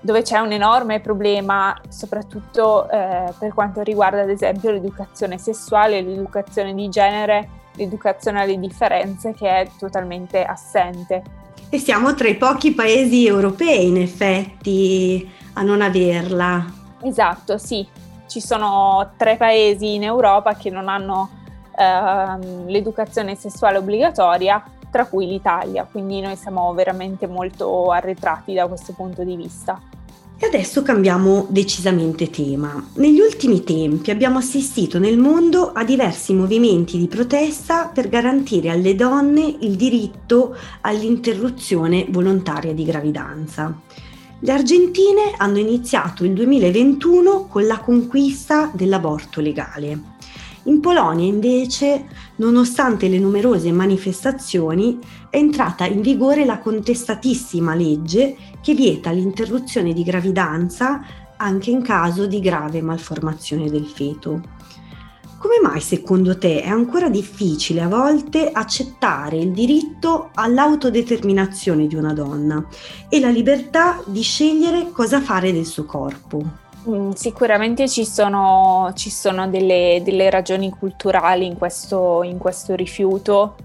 dove 0.01 0.21
c'è 0.21 0.39
un 0.39 0.53
enorme 0.53 1.01
problema, 1.01 1.75
soprattutto 1.89 2.91
eh, 2.91 3.33
per 3.39 3.55
quanto 3.55 3.81
riguarda, 3.81 4.21
ad 4.21 4.29
esempio, 4.29 4.71
l'educazione 4.71 5.39
sessuale, 5.39 6.03
l'educazione 6.03 6.75
di 6.75 6.91
genere, 6.91 7.49
l'educazione 7.77 8.43
alle 8.43 8.59
differenze, 8.59 9.33
che 9.33 9.49
è 9.49 9.71
totalmente 9.79 10.45
assente 10.45 11.39
e 11.71 11.79
siamo 11.79 12.15
tra 12.15 12.29
i 12.29 12.37
pochi 12.37 12.73
paesi 12.73 13.27
europei 13.27 13.87
in 13.87 13.97
effetti 13.97 15.31
a 15.55 15.63
non 15.63 15.81
averla. 15.81 16.65
Esatto, 17.01 17.57
sì. 17.59 17.87
Ci 18.27 18.41
sono 18.41 19.13
tre 19.17 19.37
paesi 19.37 19.95
in 19.95 20.03
Europa 20.03 20.55
che 20.55 20.71
non 20.71 20.89
hanno 20.89 21.31
ehm, 21.77 22.67
l'educazione 22.67 23.35
sessuale 23.35 23.79
obbligatoria, 23.79 24.63
tra 24.91 25.07
cui 25.07 25.27
l'Italia, 25.27 25.87
quindi 25.91 26.21
noi 26.21 26.37
siamo 26.37 26.73
veramente 26.75 27.27
molto 27.29 27.91
arretrati 27.93 28.55
da 28.55 28.67
questo 28.67 28.93
punto 28.93 29.23
di 29.23 29.37
vista. 29.37 29.81
E 30.43 30.47
adesso 30.47 30.81
cambiamo 30.81 31.47
decisamente 31.51 32.31
tema. 32.31 32.83
Negli 32.95 33.21
ultimi 33.21 33.63
tempi 33.63 34.11
abbiamo 34.11 34.39
assistito 34.39 34.99
nel 34.99 35.19
mondo 35.19 35.71
a 35.75 35.85
diversi 35.85 36.33
movimenti 36.33 36.97
di 36.97 37.09
protesta 37.09 37.91
per 37.93 38.09
garantire 38.09 38.71
alle 38.71 38.95
donne 38.95 39.55
il 39.61 39.77
diritto 39.77 40.57
all'interruzione 40.81 42.07
volontaria 42.09 42.73
di 42.73 42.85
gravidanza. 42.85 43.79
Le 44.39 44.51
argentine 44.51 45.35
hanno 45.37 45.59
iniziato 45.59 46.25
il 46.25 46.33
2021 46.33 47.45
con 47.47 47.67
la 47.67 47.79
conquista 47.79 48.71
dell'aborto 48.73 49.43
legale 49.43 50.01
In 50.63 50.81
Polonia 50.81 51.27
invece, 51.27 52.07
nonostante 52.37 53.09
le 53.09 53.19
numerose 53.19 53.71
manifestazioni, 53.73 54.99
è 55.29 55.37
entrata 55.37 55.85
in 55.85 56.01
vigore 56.01 56.47
la 56.47 56.59
contestatissima 56.61 57.75
legge 57.75 58.37
che 58.61 58.75
vieta 58.75 59.11
l'interruzione 59.11 59.93
di 59.93 60.03
gravidanza 60.03 61.03
anche 61.37 61.71
in 61.71 61.83
caso 61.83 62.27
di 62.27 62.41
grave 62.41 62.83
malformazione 62.83 63.71
del 63.71 63.87
feto. 63.87 64.59
Come 65.39 65.55
mai 65.63 65.81
secondo 65.81 66.37
te 66.37 66.61
è 66.61 66.69
ancora 66.69 67.09
difficile 67.09 67.81
a 67.81 67.89
volte 67.89 68.51
accettare 68.53 69.39
il 69.39 69.53
diritto 69.53 70.31
all'autodeterminazione 70.35 71.87
di 71.87 71.95
una 71.95 72.13
donna 72.13 72.63
e 73.09 73.19
la 73.21 73.31
libertà 73.31 74.03
di 74.05 74.21
scegliere 74.21 74.91
cosa 74.93 75.23
fare 75.23 75.51
del 75.51 75.65
suo 75.65 75.87
corpo? 75.87 76.43
Mm, 76.89 77.13
sicuramente 77.13 77.89
ci 77.89 78.05
sono, 78.05 78.93
ci 78.95 79.09
sono 79.09 79.49
delle, 79.49 80.03
delle, 80.05 80.29
ragioni 80.29 80.71
culturali 80.71 81.47
in 81.47 81.57
questo, 81.57 82.23
in 82.23 82.37
questo 82.37 82.75
rifiuto, 82.75 83.57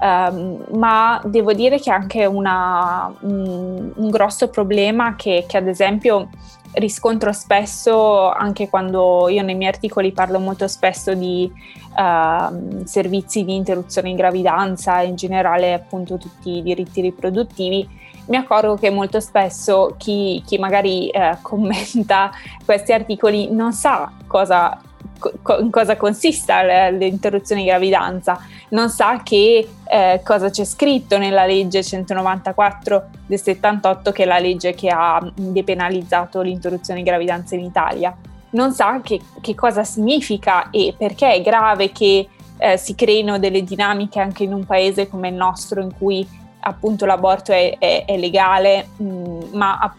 um, 0.00 0.64
ma 0.72 1.20
devo 1.24 1.52
dire 1.52 1.78
che 1.78 1.90
è 1.90 1.94
anche 1.94 2.24
una, 2.26 3.12
un, 3.20 3.92
un, 3.94 4.10
grosso 4.10 4.48
problema 4.48 5.14
che, 5.16 5.44
che 5.48 5.56
ad 5.56 5.66
esempio 5.66 6.28
riscontro 6.72 7.32
spesso, 7.32 8.30
anche 8.30 8.68
quando 8.68 9.28
io 9.28 9.42
nei 9.42 9.54
miei 9.54 9.70
articoli 9.70 10.12
parlo 10.12 10.38
molto 10.38 10.68
spesso 10.68 11.14
di 11.14 11.50
uh, 11.96 12.84
servizi 12.84 13.44
di 13.44 13.54
interruzione 13.54 14.10
in 14.10 14.16
gravidanza 14.16 15.00
e 15.00 15.06
in 15.06 15.16
generale 15.16 15.72
appunto 15.72 16.18
tutti 16.18 16.58
i 16.58 16.62
diritti 16.62 17.00
riproduttivi, 17.00 17.96
mi 18.26 18.36
accorgo 18.36 18.76
che 18.76 18.90
molto 18.90 19.20
spesso 19.20 19.94
chi, 19.96 20.42
chi 20.46 20.58
magari 20.58 21.08
eh, 21.08 21.38
commenta 21.40 22.30
questi 22.64 22.92
articoli 22.92 23.50
non 23.50 23.72
sa 23.72 24.12
cosa 24.26 24.78
co- 25.18 25.58
in 25.60 25.70
cosa 25.70 25.96
consista 25.96 26.90
l'interruzione 26.90 27.62
di 27.62 27.66
gravidanza, 27.68 28.38
non 28.70 28.88
sa 28.90 29.22
che 29.22 29.68
eh, 29.84 30.20
cosa 30.24 30.50
c'è 30.50 30.64
scritto 30.64 31.18
nella 31.18 31.46
legge 31.46 31.82
194 31.82 33.06
del 33.26 33.40
78, 33.40 34.12
che 34.12 34.22
è 34.22 34.26
la 34.26 34.38
legge 34.38 34.74
che 34.74 34.88
ha 34.88 35.20
depenalizzato 35.34 36.40
l'interruzione 36.40 37.00
di 37.00 37.06
gravidanza 37.06 37.54
in 37.54 37.64
Italia. 37.64 38.16
Non 38.50 38.72
sa 38.72 39.00
che, 39.02 39.20
che 39.40 39.54
cosa 39.54 39.84
significa 39.84 40.70
e 40.70 40.94
perché 40.96 41.34
è 41.34 41.42
grave 41.42 41.92
che 41.92 42.28
eh, 42.58 42.76
si 42.76 42.94
creino 42.94 43.38
delle 43.38 43.62
dinamiche 43.62 44.20
anche 44.20 44.44
in 44.44 44.52
un 44.52 44.64
paese 44.64 45.08
come 45.08 45.28
il 45.28 45.34
nostro 45.34 45.80
in 45.80 45.96
cui 45.96 46.26
appunto 46.60 47.06
l'aborto 47.06 47.52
è, 47.52 47.76
è, 47.78 48.04
è 48.04 48.16
legale, 48.16 48.88
mh, 48.96 49.04
mm, 49.04 49.40
ma 49.52 49.94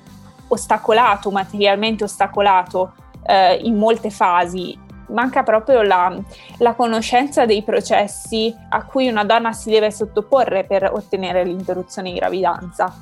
ostacolato, 0.47 1.31
materialmente 1.31 2.03
ostacolato 2.03 2.93
eh, 3.25 3.59
in 3.63 3.77
molte 3.77 4.09
fasi 4.09 4.77
manca 5.09 5.43
proprio 5.43 5.81
la, 5.81 6.15
la, 6.57 6.73
conoscenza 6.73 7.45
dei 7.45 7.63
processi 7.63 8.53
a 8.69 8.83
cui 8.85 9.07
una 9.07 9.23
donna 9.23 9.51
si 9.51 9.69
deve 9.69 9.91
sottoporre 9.91 10.63
per 10.63 10.91
ottenere 10.91 11.43
l'interruzione 11.43 12.11
di 12.11 12.17
gravidanza. 12.17 12.93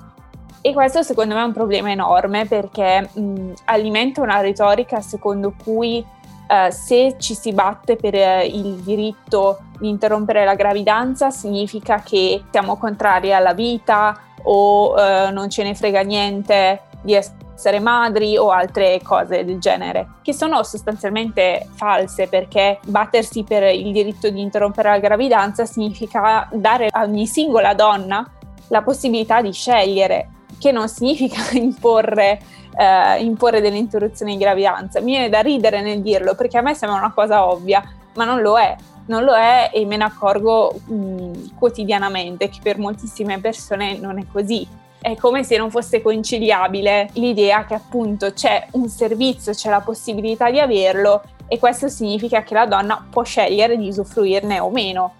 E 0.61 0.73
questo 0.73 1.03
secondo 1.03 1.35
me 1.35 1.41
è 1.41 1.45
un 1.45 1.53
problema 1.53 1.91
enorme 1.91 2.45
perché 2.45 3.09
mh, 3.11 3.53
alimenta 3.65 4.21
una 4.21 4.41
retorica 4.41 5.01
secondo 5.01 5.53
cui 5.63 6.05
eh, 6.47 6.71
se 6.71 7.15
ci 7.19 7.35
si 7.35 7.53
batte 7.53 7.95
per 7.95 8.15
eh, 8.15 8.45
il 8.45 8.75
diritto 8.77 9.59
di 9.79 9.89
interrompere 9.89 10.45
la 10.45 10.55
gravidanza 10.55 11.29
significa 11.29 12.01
che 12.01 12.43
siamo 12.51 12.77
contrari 12.77 13.33
alla 13.33 13.53
vita 13.53 14.17
o 14.43 14.97
eh, 14.97 15.29
non 15.31 15.49
ce 15.49 15.63
ne 15.63 15.75
frega 15.75 16.01
niente 16.01 16.81
di 17.01 17.13
essere 17.13 17.36
essere 17.57 17.79
madri 17.79 18.37
o 18.37 18.51
altre 18.51 19.01
cose 19.01 19.43
del 19.43 19.57
genere, 19.57 20.07
che 20.21 20.31
sono 20.31 20.61
sostanzialmente 20.61 21.67
false 21.73 22.27
perché 22.27 22.79
battersi 22.85 23.43
per 23.43 23.63
il 23.73 23.91
diritto 23.91 24.29
di 24.29 24.39
interrompere 24.39 24.91
la 24.91 24.99
gravidanza 24.99 25.65
significa 25.65 26.47
dare 26.53 26.87
a 26.91 27.01
ogni 27.01 27.25
singola 27.25 27.73
donna 27.73 28.31
la 28.67 28.83
possibilità 28.83 29.41
di 29.41 29.51
scegliere, 29.51 30.29
che 30.59 30.71
non 30.71 30.87
significa 30.87 31.41
imporre, 31.57 32.39
eh, 32.77 33.23
imporre 33.23 33.59
delle 33.59 33.77
interruzioni 33.77 34.33
di 34.33 34.43
gravidanza. 34.43 34.99
Mi 34.99 35.13
viene 35.13 35.29
da 35.29 35.39
ridere 35.39 35.81
nel 35.81 36.01
dirlo 36.01 36.35
perché 36.35 36.59
a 36.59 36.61
me 36.61 36.75
sembra 36.75 36.99
una 36.99 37.11
cosa 37.11 37.47
ovvia, 37.47 37.83
ma 38.13 38.23
non 38.23 38.41
lo 38.41 38.59
è. 38.59 38.75
Non 39.07 39.23
lo 39.23 39.33
è 39.33 39.71
e 39.73 39.85
me 39.85 39.95
ne 39.95 40.03
accorgo 40.03 40.75
mh, 40.85 41.55
quotidianamente 41.57 42.49
che 42.49 42.59
per 42.61 42.77
moltissime 42.77 43.39
persone 43.39 43.97
non 43.97 44.19
è 44.19 44.25
così 44.29 44.67
è 44.99 45.15
come 45.15 45.43
se 45.43 45.57
non 45.57 45.69
fosse 45.69 46.01
conciliabile 46.01 47.09
l'idea 47.13 47.65
che 47.65 47.75
appunto 47.75 48.33
c'è 48.33 48.67
un 48.71 48.89
servizio, 48.89 49.53
c'è 49.53 49.69
la 49.69 49.81
possibilità 49.81 50.49
di 50.49 50.59
averlo 50.59 51.21
e 51.47 51.59
questo 51.59 51.87
significa 51.87 52.43
che 52.43 52.53
la 52.53 52.65
donna 52.65 53.05
può 53.09 53.23
scegliere 53.23 53.77
di 53.77 53.87
usufruirne 53.87 54.59
o 54.59 54.69
meno, 54.69 55.13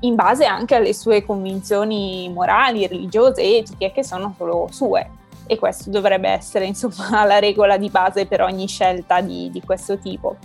in 0.00 0.14
base 0.14 0.44
anche 0.44 0.74
alle 0.74 0.92
sue 0.92 1.24
convinzioni 1.24 2.30
morali, 2.32 2.86
religiose, 2.86 3.42
etiche, 3.42 3.90
che 3.90 4.04
sono 4.04 4.34
solo 4.36 4.68
sue. 4.70 5.10
E 5.46 5.58
questo 5.58 5.90
dovrebbe 5.90 6.28
essere 6.28 6.66
insomma 6.66 7.24
la 7.26 7.38
regola 7.38 7.76
di 7.76 7.88
base 7.88 8.26
per 8.26 8.42
ogni 8.42 8.68
scelta 8.68 9.20
di, 9.20 9.50
di 9.50 9.60
questo 9.62 9.98
tipo, 9.98 10.36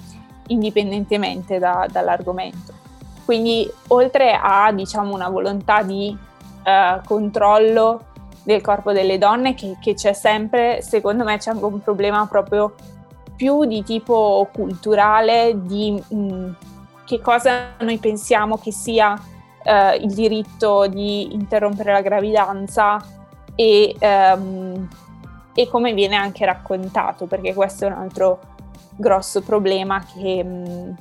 indipendentemente 0.47 1.60
da, 1.60 1.88
dall'argomento. 1.91 2.73
Quindi 3.25 3.69
oltre 3.88 4.38
a 4.41 4.71
diciamo 4.71 5.13
una 5.13 5.29
volontà 5.29 5.84
di 5.84 6.15
uh, 6.63 7.05
controllo 7.05 8.05
del 8.43 8.62
corpo 8.62 8.91
delle 8.91 9.17
donne 9.17 9.54
che, 9.54 9.77
che 9.80 9.93
c'è 9.93 10.13
sempre, 10.13 10.82
secondo 10.82 11.23
me 11.23 11.38
c'è 11.38 11.51
anche 11.51 11.65
un 11.65 11.82
problema 11.82 12.25
proprio 12.27 12.73
più 13.36 13.65
di 13.65 13.84
tipo 13.84 14.47
culturale, 14.54 15.54
di 15.63 15.91
mh, 15.91 16.15
mm, 16.15 16.51
che 17.06 17.19
cosa 17.19 17.73
noi 17.80 17.97
pensiamo 17.97 18.58
che 18.58 18.71
sia 18.71 19.19
eh, 19.63 19.95
il 19.97 20.13
diritto 20.13 20.88
di 20.88 21.34
interrompere 21.34 21.91
la 21.91 22.01
gravidanza 22.01 23.04
e, 23.56 23.95
ehm, 23.97 24.88
e, 25.54 25.67
come 25.67 25.93
viene 25.93 26.15
anche 26.15 26.45
raccontato, 26.45 27.25
perché 27.25 27.54
questo 27.54 27.86
è 27.86 27.88
un 27.88 27.93
altro 27.93 28.39
grosso 28.95 29.41
problema 29.41 30.04
che, 30.04 30.43
mh, 30.43 30.69
mm, 30.69 30.91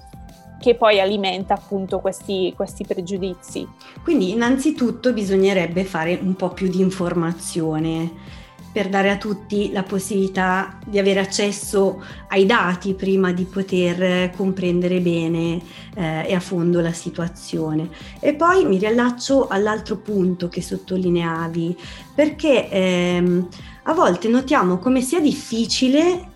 che 0.61 0.75
poi 0.75 1.01
alimenta 1.01 1.55
appunto 1.55 2.01
questi, 2.01 2.53
questi 2.55 2.85
pregiudizi. 2.85 3.67
Quindi 4.03 4.31
innanzitutto 4.31 5.13
bisognerebbe 5.13 5.85
fare 5.85 6.19
un 6.23 6.35
po' 6.35 6.51
più 6.51 6.69
di 6.69 6.81
informazione 6.81 8.39
per 8.73 8.89
dare 8.89 9.11
a 9.11 9.17
tutti 9.17 9.73
la 9.73 9.83
possibilità 9.83 10.79
di 10.87 10.99
avere 10.99 11.19
accesso 11.19 12.05
ai 12.29 12.47
dati 12.47 12.95
prima 12.95 13.33
di 13.33 13.45
poter 13.45 14.31
comprendere 14.31 15.01
bene 15.01 15.61
eh, 15.97 16.29
e 16.29 16.35
a 16.35 16.41
fondo 16.41 16.81
la 16.81 16.93
situazione. 16.93 17.89
E 18.21 18.35
poi 18.35 18.65
mi 18.67 18.79
riallaccio 18.79 19.49
all'altro 19.49 19.97
punto 19.97 20.49
che 20.49 20.63
sottolineavi, 20.63 21.77
perché 22.15 22.69
ehm, 22.69 23.49
a 23.85 23.93
volte 23.93 24.29
notiamo 24.29 24.79
come 24.79 25.01
sia 25.01 25.21
difficile 25.21 26.29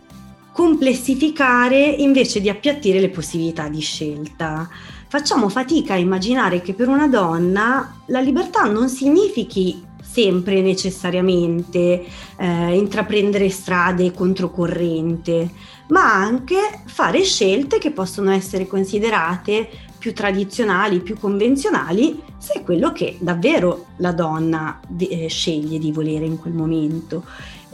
complessificare 0.55 1.81
invece 1.85 2.41
di 2.41 2.49
appiattire 2.49 3.01
le 3.01 3.11
possibilità 3.11 3.67
di 3.67 3.81
scelta. 3.81 4.69
Facciamo 5.09 5.49
fatica 5.49 5.95
a 5.95 5.99
immaginare 5.99 6.63
che 6.63 6.75
per 6.75 6.87
una 6.87 7.09
donna 7.09 8.03
la 8.07 8.21
libertà 8.21 8.63
non 8.63 8.89
significhi 8.89 9.85
sempre 10.01 10.63
necessariamente 10.63 12.05
eh, 12.37 12.77
intraprendere 12.77 13.51
strade 13.51 14.13
controcorrente, 14.13 15.51
ma 15.89 16.15
anche 16.15 16.83
fare 16.87 17.25
scelte 17.25 17.79
che 17.79 17.91
possono 17.91 18.31
essere 18.31 18.69
considerate 18.69 19.69
più 19.99 20.15
tradizionali, 20.15 21.01
più 21.01 21.19
convenzionali, 21.19 22.23
se 22.39 22.61
è 22.61 22.63
quello 22.63 22.93
che 22.93 23.17
davvero 23.19 23.87
la 23.97 24.13
donna 24.13 24.79
eh, 24.99 25.27
sceglie 25.29 25.79
di 25.79 25.91
volere 25.91 26.27
in 26.27 26.39
quel 26.39 26.53
momento. 26.53 27.25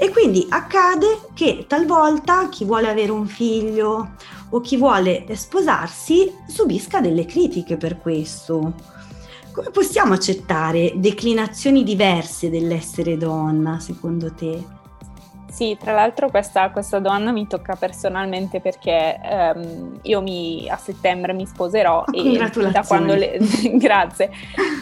E 0.02 0.08
quindi 0.08 0.46
accade 0.48 1.28
che 1.34 1.66
talvolta 1.68 2.48
chi 2.48 2.64
vuole 2.64 2.88
avere 2.88 3.10
un 3.10 3.26
figlio 3.26 4.14
o 4.48 4.60
chi 4.62 4.78
vuole 4.78 5.26
sposarsi 5.34 6.32
subisca 6.48 7.02
delle 7.02 7.26
critiche 7.26 7.76
per 7.76 7.98
questo. 7.98 8.72
Come 9.52 9.68
possiamo 9.70 10.14
accettare 10.14 10.94
declinazioni 10.96 11.84
diverse 11.84 12.48
dell'essere 12.48 13.18
donna, 13.18 13.78
secondo 13.78 14.32
te? 14.32 14.64
Sì, 15.50 15.76
tra 15.78 15.92
l'altro 15.92 16.30
questa, 16.30 16.70
questa, 16.70 17.00
donna 17.00 17.32
mi 17.32 17.46
tocca 17.46 17.74
personalmente 17.74 18.60
perché 18.60 19.18
um, 19.54 19.98
io 20.02 20.22
mi, 20.22 20.68
a 20.68 20.76
settembre 20.76 21.32
mi 21.32 21.44
sposerò 21.44 22.04
oh, 22.06 22.12
e 22.12 22.38
da 22.70 22.82
quando 22.86 23.14
le, 23.14 23.38
grazie. 23.74 24.30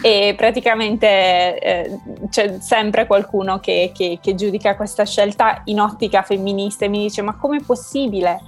E 0.01 0.35
praticamente 0.37 1.59
eh, 1.59 1.99
c'è 2.29 2.59
sempre 2.59 3.07
qualcuno 3.07 3.59
che, 3.59 3.91
che, 3.93 4.19
che, 4.21 4.35
giudica 4.35 4.75
questa 4.75 5.05
scelta 5.05 5.61
in 5.65 5.79
ottica 5.79 6.21
femminista 6.21 6.85
e 6.85 6.87
mi 6.87 6.99
dice 6.99 7.23
ma 7.23 7.35
com'è 7.35 7.61
possibile? 7.61 8.41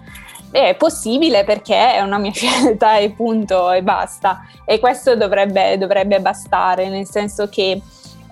è 0.52 0.76
possibile 0.76 1.46
perché 1.46 1.94
è 1.94 2.02
una 2.02 2.18
mia 2.18 2.32
scelta 2.36 2.98
e 2.98 3.12
punto 3.12 3.72
e 3.72 3.82
basta. 3.82 4.46
E 4.66 4.80
questo 4.80 5.16
dovrebbe, 5.16 5.78
dovrebbe 5.78 6.20
bastare 6.20 6.90
nel 6.90 7.08
senso 7.08 7.48
che 7.50 7.82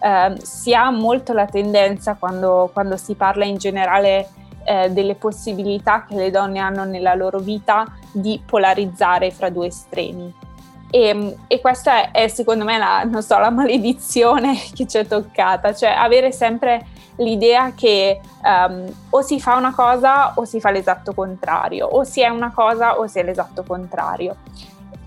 eh, 0.02 0.36
si 0.42 0.74
ha 0.74 0.90
molto 0.92 1.34
la 1.34 1.46
tendenza 1.46 2.16
quando, 2.16 2.70
quando, 2.74 2.98
si 2.98 3.16
parla 3.16 3.46
in 3.46 3.58
generale 3.58 4.30
eh, 4.64 4.90
delle 4.92 5.16
possibilità 5.16 6.06
che 6.06 6.16
le 6.16 6.32
donne 6.32 6.60
hanno 6.60 6.86
nella 6.86 7.16
loro 7.16 7.40
vita 7.40 7.86
di 8.12 8.42
polarizzare 8.46 9.32
fra 9.32 9.50
due 9.50 9.68
estremi. 9.68 10.34
E, 10.92 11.36
e 11.48 11.62
questa 11.62 12.12
è 12.12 12.28
secondo 12.28 12.64
me 12.64 12.78
la, 12.78 13.08
so, 13.22 13.38
la 13.38 13.52
maledizione 13.52 14.56
che 14.74 14.88
ci 14.88 14.98
è 14.98 15.06
toccata, 15.06 15.74
cioè 15.74 15.90
avere 15.90 16.32
sempre 16.32 16.86
l'idea 17.18 17.74
che 17.74 18.20
um, 18.44 18.86
o 19.10 19.22
si 19.22 19.40
fa 19.40 19.56
una 19.56 19.74
cosa 19.74 20.34
o 20.36 20.46
si 20.46 20.60
fa 20.60 20.72
l'esatto 20.72 21.14
contrario, 21.14 21.86
o 21.86 22.04
si 22.04 22.22
è 22.22 22.30
una 22.30 22.52
cosa 22.54 22.98
o 22.98 23.08
si 23.08 23.20
è 23.20 23.24
l'esatto 23.24 23.64
contrario. 23.64 24.38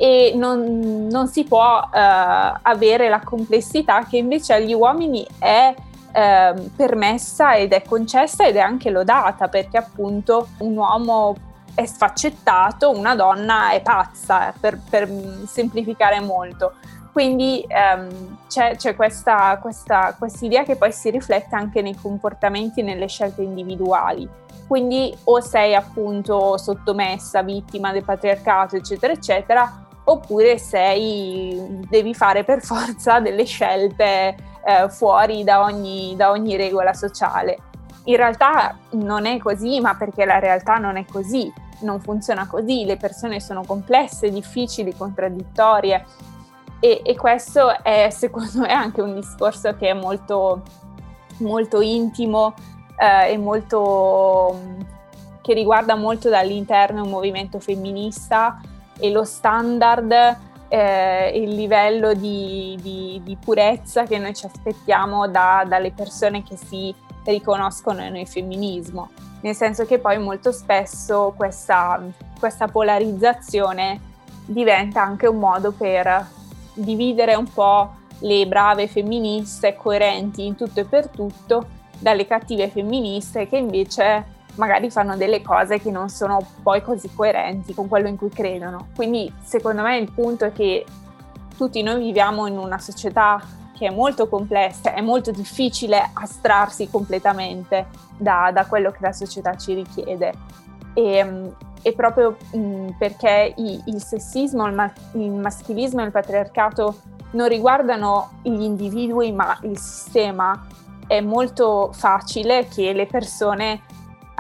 E 0.05 0.33
non, 0.35 1.07
non 1.09 1.29
si 1.29 1.45
può 1.45 1.79
uh, 1.79 1.89
avere 1.93 3.09
la 3.09 3.21
complessità 3.21 4.05
che 4.05 4.17
invece 4.17 4.53
agli 4.53 4.73
uomini 4.73 5.25
è 5.39 5.73
uh, 5.73 6.71
permessa 6.75 7.55
ed 7.55 7.73
è 7.73 7.85
concessa 7.85 8.45
ed 8.45 8.57
è 8.57 8.59
anche 8.59 8.91
lodata, 8.91 9.47
perché 9.47 9.77
appunto 9.77 10.49
un 10.59 10.77
uomo 10.77 11.37
è 11.77 11.85
sfaccettato, 11.87 12.91
una 12.91 13.15
donna 13.15 13.71
è 13.71 13.81
pazza, 13.81 14.53
per, 14.59 14.81
per 14.91 15.09
semplificare 15.47 16.19
molto. 16.19 16.73
Quindi 17.13 17.65
ehm, 17.69 18.39
c'è, 18.49 18.75
c'è 18.75 18.97
questa, 18.97 19.57
questa 19.61 20.17
idea 20.41 20.65
che 20.65 20.75
poi 20.75 20.91
si 20.91 21.11
riflette 21.11 21.55
anche 21.55 21.81
nei 21.81 21.95
comportamenti 21.95 22.81
e 22.81 22.83
nelle 22.83 23.07
scelte 23.07 23.43
individuali. 23.43 24.29
Quindi 24.67 25.17
o 25.25 25.41
sei 25.41 25.77
appunto 25.77 26.57
sottomessa, 26.57 27.43
vittima 27.43 27.93
del 27.93 28.03
patriarcato, 28.03 28.75
eccetera, 28.75 29.13
eccetera, 29.13 29.91
oppure 30.13 30.59
sei, 30.59 31.81
devi 31.89 32.15
fare 32.15 32.45
per 32.45 32.63
forza 32.63 33.21
delle 33.21 33.45
scelte 33.45 34.35
eh, 34.65 34.89
fuori 34.89 35.45
da 35.45 35.63
ogni, 35.63 36.15
da 36.17 36.31
ogni 36.31 36.57
regola 36.57 36.93
sociale. 36.93 37.59
In 38.05 38.17
realtà 38.17 38.77
non 38.93 39.27
è 39.27 39.39
così, 39.39 39.81
ma 39.81 39.95
perché 39.95 40.25
la 40.25 40.39
realtà 40.39 40.77
non 40.77 40.97
è 40.97 41.05
così, 41.05 41.53
non 41.81 42.01
funziona 42.01 42.47
così, 42.47 42.85
le 42.85 42.97
persone 42.97 43.41
sono 43.41 43.63
complesse, 43.65 44.31
difficili, 44.31 44.97
contraddittorie 44.97 46.05
e, 46.81 47.01
e 47.05 47.17
questo 47.17 47.83
è 47.83 48.09
secondo 48.11 48.61
me 48.61 48.73
anche 48.73 49.01
un 49.01 49.15
discorso 49.15 49.77
che 49.77 49.91
è 49.91 49.93
molto, 49.95 50.63
molto 51.39 51.81
intimo 51.81 52.55
eh, 52.97 53.33
e 53.33 53.39
molto, 53.39 54.61
che 55.43 55.55
riguarda 55.55 55.95
molto 55.95 56.29
dall'interno 56.29 57.05
un 57.05 57.11
movimento 57.11 57.61
femminista 57.61 58.61
e 59.03 59.11
lo 59.11 59.25
standard 59.25 60.13
eh, 60.69 61.33
il 61.35 61.57
livello 61.57 62.15
di, 62.15 62.79
di, 62.81 63.21
di, 63.25 63.37
purezza 63.37 64.05
che 64.05 64.17
noi 64.19 64.33
ci 64.33 64.47
aspettiamo 64.47 65.27
da, 65.27 65.65
dalle 65.67 65.91
persone 65.91 66.45
che 66.45 66.57
si 66.57 66.95
riconoscono 67.25 68.09
nel 68.09 68.29
femminismo, 68.29 69.11
nel 69.41 69.57
senso 69.57 69.85
che 69.87 69.99
poi 69.99 70.19
molto 70.19 70.53
spesso 70.53 71.35
questa, 71.37 72.01
questa 72.39 72.69
polarizzazione 72.69 74.01
diventa 74.47 75.03
anche 75.03 75.27
un 75.27 75.39
modo 75.39 75.73
per 75.73 76.25
dividere 76.75 77.35
un 77.35 77.53
po' 77.53 77.95
le 78.21 78.47
brave 78.47 78.87
femministe 78.87 79.75
coerenti 79.75 80.47
in 80.47 80.55
tutto 80.55 80.79
e 80.79 80.85
per 80.85 81.09
tutto 81.09 81.67
dalle 81.99 82.25
cattive 82.25 82.69
femministe 82.69 83.49
che 83.49 83.57
invece 83.57 84.42
magari 84.57 84.91
fanno 84.91 85.17
delle 85.17 85.43
cose 85.43 85.81
che 85.81 85.91
non 85.91 86.09
sono 86.09 86.45
poi 86.63 86.83
così 86.83 87.11
coerenti 87.15 87.75
con 87.75 87.89
quello 87.89 88.09
in 88.09 88.17
cui 88.17 88.29
credono. 88.29 88.89
Quindi 88.95 89.33
secondo 89.43 89.83
me 89.83 89.99
il 89.99 90.11
punto 90.13 90.45
è 90.45 90.53
che 90.53 90.85
tutti 91.57 91.83
noi 91.83 92.01
viviamo 92.01 92.47
in 92.47 92.59
una 92.59 92.79
società 92.79 93.41
che 93.77 93.87
è 93.89 93.91
molto 93.91 94.29
complessa, 94.29 94.95
è 94.95 95.01
molto 95.01 95.31
difficile 95.31 96.11
astrarsi 96.13 96.89
completamente 96.89 97.87
da, 98.17 98.51
da 98.53 98.67
quello 98.67 98.91
che 98.91 98.99
la 99.01 99.13
società 99.13 99.57
ci 99.57 99.75
richiede. 99.75 100.33
E, 100.95 101.53
e 101.83 101.93
proprio 101.95 102.37
mh, 102.53 102.91
perché 102.99 103.55
i, 103.57 103.81
il 103.87 104.03
sessismo, 104.03 104.67
il, 104.67 104.75
ma- 104.75 104.93
il 105.15 105.31
maschilismo 105.31 106.03
e 106.03 106.05
il 106.05 106.11
patriarcato 106.13 106.95
non 107.33 107.49
riguardano 107.49 108.39
gli 108.43 108.61
individui 108.61 109.33
ma 109.33 109.59
il 109.63 109.79
sistema, 109.79 110.67
è 111.07 111.21
molto 111.21 111.91
facile 111.93 112.69
che 112.69 112.93
le 112.93 113.07
persone 113.07 113.81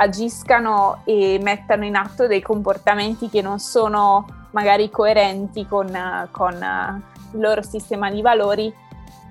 agiscano 0.02 1.02
e 1.04 1.38
mettano 1.40 1.84
in 1.84 1.96
atto 1.96 2.26
dei 2.26 2.42
comportamenti 2.42 3.28
che 3.28 3.42
non 3.42 3.58
sono 3.58 4.26
magari 4.50 4.90
coerenti 4.90 5.66
con, 5.66 5.88
con 6.30 6.54
il 6.54 7.40
loro 7.40 7.62
sistema 7.62 8.10
di 8.10 8.20
valori, 8.20 8.72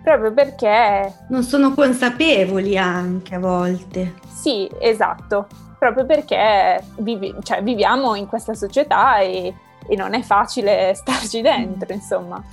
proprio 0.03 0.33
perché... 0.33 1.13
Non 1.29 1.43
sono 1.43 1.73
consapevoli 1.73 2.77
anche 2.77 3.35
a 3.35 3.39
volte. 3.39 4.15
Sì, 4.27 4.69
esatto 4.79 5.47
proprio 5.81 6.05
perché 6.05 6.79
vivi, 6.97 7.33
cioè, 7.41 7.63
viviamo 7.63 8.13
in 8.13 8.27
questa 8.27 8.53
società 8.53 9.17
e, 9.17 9.51
e 9.87 9.95
non 9.95 10.13
è 10.13 10.21
facile 10.21 10.93
starci 10.95 11.41
dentro, 11.41 11.91
insomma. 11.91 12.43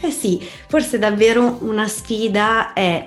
Eh 0.00 0.12
sì, 0.12 0.38
forse 0.68 0.96
davvero 0.96 1.58
una 1.62 1.88
sfida 1.88 2.72
è 2.72 3.04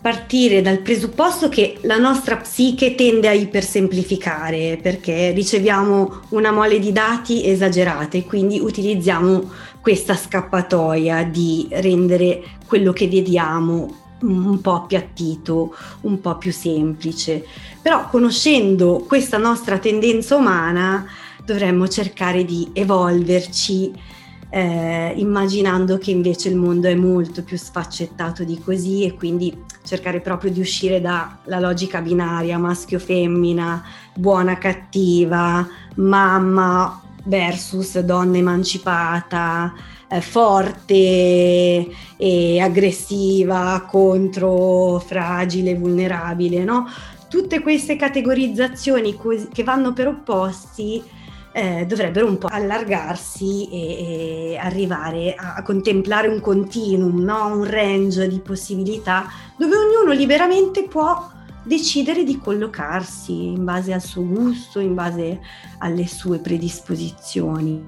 partire 0.00 0.62
dal 0.62 0.78
presupposto 0.78 1.50
che 1.50 1.78
la 1.82 1.98
nostra 1.98 2.36
psiche 2.36 2.94
tende 2.94 3.28
a 3.28 3.32
ipersemplificare 3.32 4.78
perché 4.82 5.32
riceviamo 5.32 6.22
una 6.30 6.50
mole 6.50 6.78
di 6.78 6.90
dati 6.90 7.46
esagerate, 7.46 8.24
quindi 8.24 8.58
utilizziamo 8.58 9.50
questa 9.80 10.16
scappatoia 10.16 11.24
di 11.24 11.68
rendere 11.70 12.42
quello 12.66 12.92
che 12.92 13.08
vediamo 13.08 13.96
un 14.22 14.60
po' 14.60 14.74
appiattito, 14.74 15.74
un 16.02 16.20
po' 16.20 16.36
più 16.36 16.52
semplice. 16.52 17.44
Però 17.80 18.08
conoscendo 18.08 19.04
questa 19.06 19.38
nostra 19.38 19.78
tendenza 19.78 20.36
umana 20.36 21.06
dovremmo 21.44 21.88
cercare 21.88 22.44
di 22.44 22.70
evolverci 22.72 23.92
eh, 24.50 25.12
immaginando 25.16 25.96
che 25.98 26.10
invece 26.10 26.48
il 26.48 26.56
mondo 26.56 26.88
è 26.88 26.94
molto 26.94 27.42
più 27.42 27.56
sfaccettato 27.56 28.44
di 28.44 28.58
così 28.58 29.04
e 29.04 29.14
quindi 29.14 29.56
cercare 29.82 30.20
proprio 30.20 30.50
di 30.50 30.60
uscire 30.60 31.00
dalla 31.00 31.58
logica 31.58 32.00
binaria 32.00 32.58
maschio-femmina, 32.58 33.82
buona-cattiva, 34.14 35.68
mamma 35.96 37.02
versus 37.24 37.98
donna 38.00 38.38
emancipata, 38.38 39.72
eh, 40.08 40.20
forte 40.20 41.88
e 42.16 42.60
aggressiva 42.60 43.86
contro 43.88 44.98
fragile, 44.98 45.74
vulnerabile, 45.74 46.64
no? 46.64 46.86
Tutte 47.28 47.60
queste 47.60 47.96
categorizzazioni 47.96 49.16
che 49.52 49.62
vanno 49.62 49.92
per 49.92 50.08
opposti 50.08 51.02
eh, 51.52 51.84
dovrebbero 51.86 52.26
un 52.26 52.38
po' 52.38 52.48
allargarsi 52.48 53.68
e, 53.70 54.52
e 54.52 54.56
arrivare 54.56 55.34
a, 55.34 55.54
a, 55.54 55.62
contemplare 55.62 56.28
un 56.28 56.40
continuum, 56.40 57.22
no? 57.22 57.46
un 57.46 57.64
range 57.64 58.28
di 58.28 58.38
possibilità 58.40 59.26
dove 59.56 59.74
ognuno 59.76 60.12
liberamente 60.12 60.84
può 60.84 61.28
decidere 61.62 62.24
di 62.24 62.38
collocarsi 62.38 63.46
in 63.48 63.64
base 63.64 63.92
al 63.92 64.00
suo 64.00 64.24
gusto, 64.24 64.80
in 64.80 64.94
base 64.94 65.40
alle 65.78 66.06
sue 66.06 66.38
predisposizioni. 66.38 67.82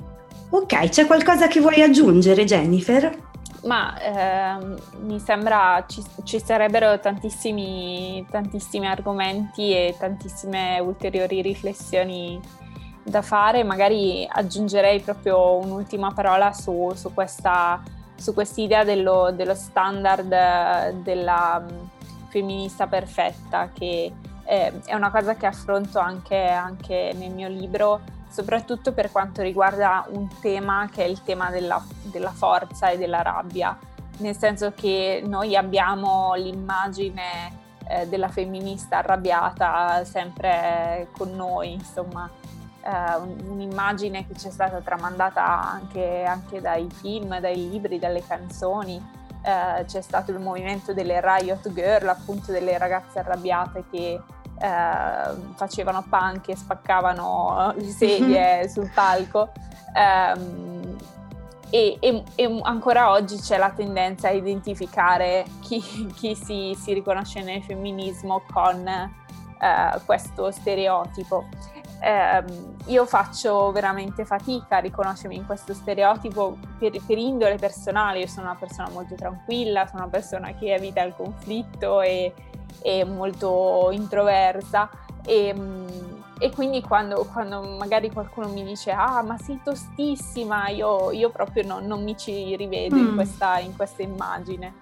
Ok, 0.50 0.88
c'è 0.88 1.06
qualcosa 1.06 1.46
che 1.46 1.60
vuoi 1.60 1.80
aggiungere 1.80 2.44
Jennifer? 2.44 3.30
Ma 3.64 3.94
ehm, 4.00 4.76
mi 5.04 5.20
sembra 5.20 5.84
ci, 5.86 6.02
ci 6.24 6.40
sarebbero 6.44 6.98
tantissimi, 6.98 8.26
tantissimi 8.28 8.86
argomenti 8.88 9.70
e 9.70 9.94
tantissime 9.98 10.80
ulteriori 10.80 11.40
riflessioni 11.40 12.40
da 13.02 13.22
fare. 13.22 13.64
Magari 13.64 14.26
aggiungerei 14.30 15.00
proprio 15.00 15.56
un'ultima 15.56 16.12
parola 16.12 16.52
su, 16.52 16.92
su 16.94 17.12
questa 17.12 17.80
su 18.22 18.32
quest'idea 18.34 18.84
dello, 18.84 19.32
dello 19.34 19.54
standard 19.54 20.28
della 21.02 21.60
mm, 21.60 21.84
femminista 22.28 22.86
perfetta, 22.86 23.70
che 23.72 24.12
eh, 24.44 24.80
è 24.84 24.94
una 24.94 25.10
cosa 25.10 25.34
che 25.34 25.46
affronto 25.46 25.98
anche, 25.98 26.46
anche 26.46 27.12
nel 27.16 27.32
mio 27.32 27.48
libro 27.48 28.00
soprattutto 28.28 28.92
per 28.92 29.10
quanto 29.10 29.42
riguarda 29.42 30.06
un 30.10 30.28
tema 30.40 30.88
che 30.90 31.04
è 31.04 31.06
il 31.06 31.22
tema 31.22 31.50
della, 31.50 31.84
della 32.02 32.30
forza 32.30 32.88
e 32.88 32.96
della 32.96 33.22
rabbia, 33.22 33.76
nel 34.18 34.36
senso 34.36 34.72
che 34.72 35.22
noi 35.26 35.54
abbiamo 35.56 36.34
l'immagine 36.34 37.60
eh, 37.88 38.06
della 38.08 38.28
femminista 38.28 38.98
arrabbiata 38.98 40.04
sempre 40.04 41.08
con 41.12 41.34
noi, 41.34 41.72
insomma, 41.72 42.30
eh, 42.82 43.46
un'immagine 43.46 44.26
che 44.26 44.34
ci 44.36 44.48
è 44.48 44.50
stata 44.50 44.80
tramandata 44.80 45.44
anche, 45.44 46.24
anche, 46.24 46.60
dai 46.60 46.88
film, 46.90 47.38
dai 47.38 47.70
libri, 47.70 47.98
dalle 47.98 48.24
canzoni. 48.26 49.20
Eh, 49.44 49.84
c'è 49.84 50.00
stato 50.00 50.30
il 50.30 50.38
movimento 50.38 50.92
delle 50.92 51.20
Riot 51.20 51.72
Girl, 51.72 52.08
appunto 52.08 52.52
delle 52.52 52.78
ragazze 52.78 53.20
arrabbiate 53.20 53.84
che 53.90 54.20
eh, 54.60 55.34
facevano 55.54 56.04
punk 56.08 56.48
e 56.48 56.56
spaccavano 56.56 57.74
le 57.76 57.90
sedie 57.90 58.68
sul 58.68 58.90
palco. 58.92 59.50
Um, 59.94 60.96
e, 61.68 61.96
e, 62.00 62.22
e, 62.34 62.60
ancora 62.62 63.10
oggi 63.10 63.36
c'è 63.36 63.56
la 63.56 63.70
tendenza 63.70 64.28
a 64.28 64.30
identificare 64.30 65.44
chi, 65.60 65.80
chi 66.14 66.34
si, 66.34 66.76
si, 66.78 66.92
riconosce 66.92 67.42
nel 67.42 67.62
femminismo 67.62 68.42
con, 68.52 68.86
eh, 68.86 70.00
questo 70.04 70.50
stereotipo. 70.50 71.46
Eh, 72.04 72.44
io 72.86 73.06
faccio 73.06 73.70
veramente 73.70 74.24
fatica 74.24 74.78
a 74.78 74.80
riconoscermi 74.80 75.36
in 75.36 75.46
questo 75.46 75.72
stereotipo 75.72 76.58
per, 76.76 76.90
per, 77.06 77.16
indole 77.16 77.54
personale, 77.56 78.18
io 78.18 78.26
sono 78.26 78.46
una 78.46 78.56
persona 78.58 78.88
molto 78.88 79.14
tranquilla, 79.14 79.86
sono 79.86 80.02
una 80.02 80.10
persona 80.10 80.52
che 80.52 80.74
evita 80.74 81.00
il 81.04 81.14
conflitto 81.16 82.00
e, 82.00 82.34
e 82.82 83.04
molto 83.04 83.90
introversa 83.92 84.90
e, 85.24 85.54
e 86.40 86.50
quindi 86.50 86.80
quando, 86.82 87.24
quando, 87.32 87.62
magari 87.78 88.10
qualcuno 88.10 88.48
mi 88.48 88.64
dice 88.64 88.90
ah 88.90 89.22
ma 89.22 89.38
sei 89.38 89.60
tostissima, 89.62 90.70
io, 90.70 91.12
io 91.12 91.30
proprio 91.30 91.64
no, 91.64 91.78
non 91.78 92.02
mi 92.02 92.16
ci 92.16 92.56
rivedo 92.56 92.96
mm. 92.96 93.08
in, 93.10 93.14
questa, 93.14 93.60
in 93.60 93.76
questa 93.76 94.02
immagine. 94.02 94.74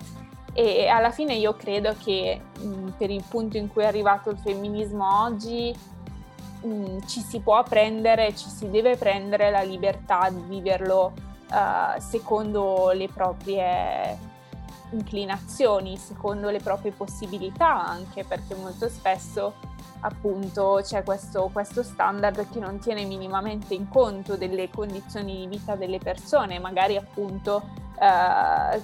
E 0.54 0.88
alla 0.88 1.10
fine 1.10 1.34
io 1.34 1.54
credo 1.54 1.94
che 2.02 2.40
mh, 2.58 2.92
per 2.96 3.10
il 3.10 3.22
punto 3.28 3.58
in 3.58 3.68
cui 3.68 3.82
è 3.82 3.86
arrivato 3.86 4.30
il 4.30 4.38
femminismo 4.38 5.22
oggi 5.22 5.76
mh, 6.62 7.06
ci 7.06 7.20
si 7.20 7.40
può 7.40 7.62
prendere, 7.62 8.34
ci 8.34 8.48
si 8.48 8.70
deve 8.70 8.96
prendere 8.96 9.50
la 9.50 9.62
libertà 9.62 10.28
di 10.30 10.42
viverlo 10.46 11.12
uh, 11.50 12.00
secondo 12.00 12.90
le 12.92 13.08
proprie 13.08 14.28
inclinazioni, 14.90 15.96
secondo 15.96 16.50
le 16.50 16.61
proprie 16.61 16.92
possibilità 16.92 17.86
anche, 17.86 18.24
perché 18.24 18.54
molto 18.54 18.88
spesso 18.88 19.54
appunto 20.00 20.80
c'è 20.82 21.02
questo, 21.02 21.50
questo, 21.52 21.82
standard 21.82 22.48
che 22.50 22.58
non 22.58 22.78
tiene 22.78 23.04
minimamente 23.04 23.74
in 23.74 23.88
conto 23.88 24.36
delle 24.36 24.70
condizioni 24.70 25.36
di 25.36 25.46
vita 25.46 25.76
delle 25.76 25.98
persone, 25.98 26.58
magari 26.58 26.96
appunto 26.96 27.80
eh, 27.99 28.82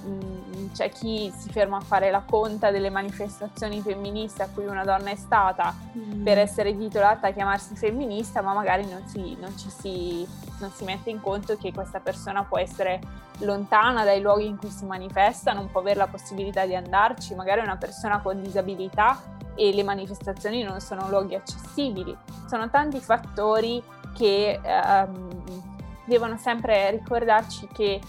c'è 0.73 0.89
chi 0.89 1.31
si 1.35 1.49
ferma 1.49 1.77
a 1.77 1.81
fare 1.81 2.11
la 2.11 2.23
conta 2.27 2.71
delle 2.71 2.89
manifestazioni 2.89 3.81
femministe 3.81 4.43
a 4.43 4.49
cui 4.53 4.65
una 4.65 4.83
donna 4.83 5.09
è 5.09 5.15
stata 5.15 5.73
mm. 5.97 6.23
per 6.23 6.37
essere 6.37 6.77
titolata 6.77 7.27
a 7.27 7.31
chiamarsi 7.31 7.75
femminista, 7.75 8.41
ma 8.41 8.53
magari 8.53 8.85
non, 8.85 9.05
si, 9.07 9.35
non, 9.39 9.57
ci 9.57 9.69
si, 9.69 10.27
non 10.59 10.71
si 10.71 10.83
mette 10.83 11.09
in 11.09 11.21
conto 11.21 11.57
che 11.57 11.71
questa 11.71 11.99
persona 11.99 12.43
può 12.43 12.57
essere 12.57 12.99
lontana 13.39 14.03
dai 14.03 14.21
luoghi 14.21 14.45
in 14.45 14.57
cui 14.57 14.69
si 14.69 14.85
manifesta, 14.85 15.53
non 15.53 15.69
può 15.69 15.81
avere 15.81 15.97
la 15.97 16.07
possibilità 16.07 16.65
di 16.65 16.75
andarci, 16.75 17.35
magari 17.35 17.61
è 17.61 17.63
una 17.63 17.77
persona 17.77 18.19
con 18.19 18.41
disabilità 18.41 19.35
e 19.55 19.73
le 19.73 19.83
manifestazioni 19.83 20.61
non 20.61 20.79
sono 20.79 21.09
luoghi 21.09 21.35
accessibili. 21.35 22.15
Sono 22.47 22.69
tanti 22.69 22.99
fattori 22.99 23.83
che 24.13 24.59
ehm, 24.61 25.75
devono 26.05 26.37
sempre 26.37 26.91
ricordarci 26.91 27.67
che 27.73 27.99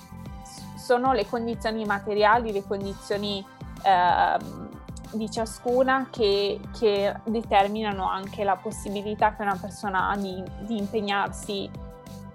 sono 0.89 1.13
le 1.13 1.27
condizioni 1.27 1.85
materiali, 1.85 2.51
le 2.51 2.65
condizioni 2.67 3.45
ehm, 3.83 4.69
di 5.13 5.31
ciascuna 5.31 6.09
che, 6.11 6.59
che, 6.79 7.15
determinano 7.25 8.09
anche 8.09 8.43
la 8.43 8.57
possibilità 8.57 9.35
che 9.35 9.43
una 9.43 9.59
persona 9.61 10.09
ha 10.09 10.17
di, 10.17 10.43
di 10.61 10.79
impegnarsi 10.79 11.71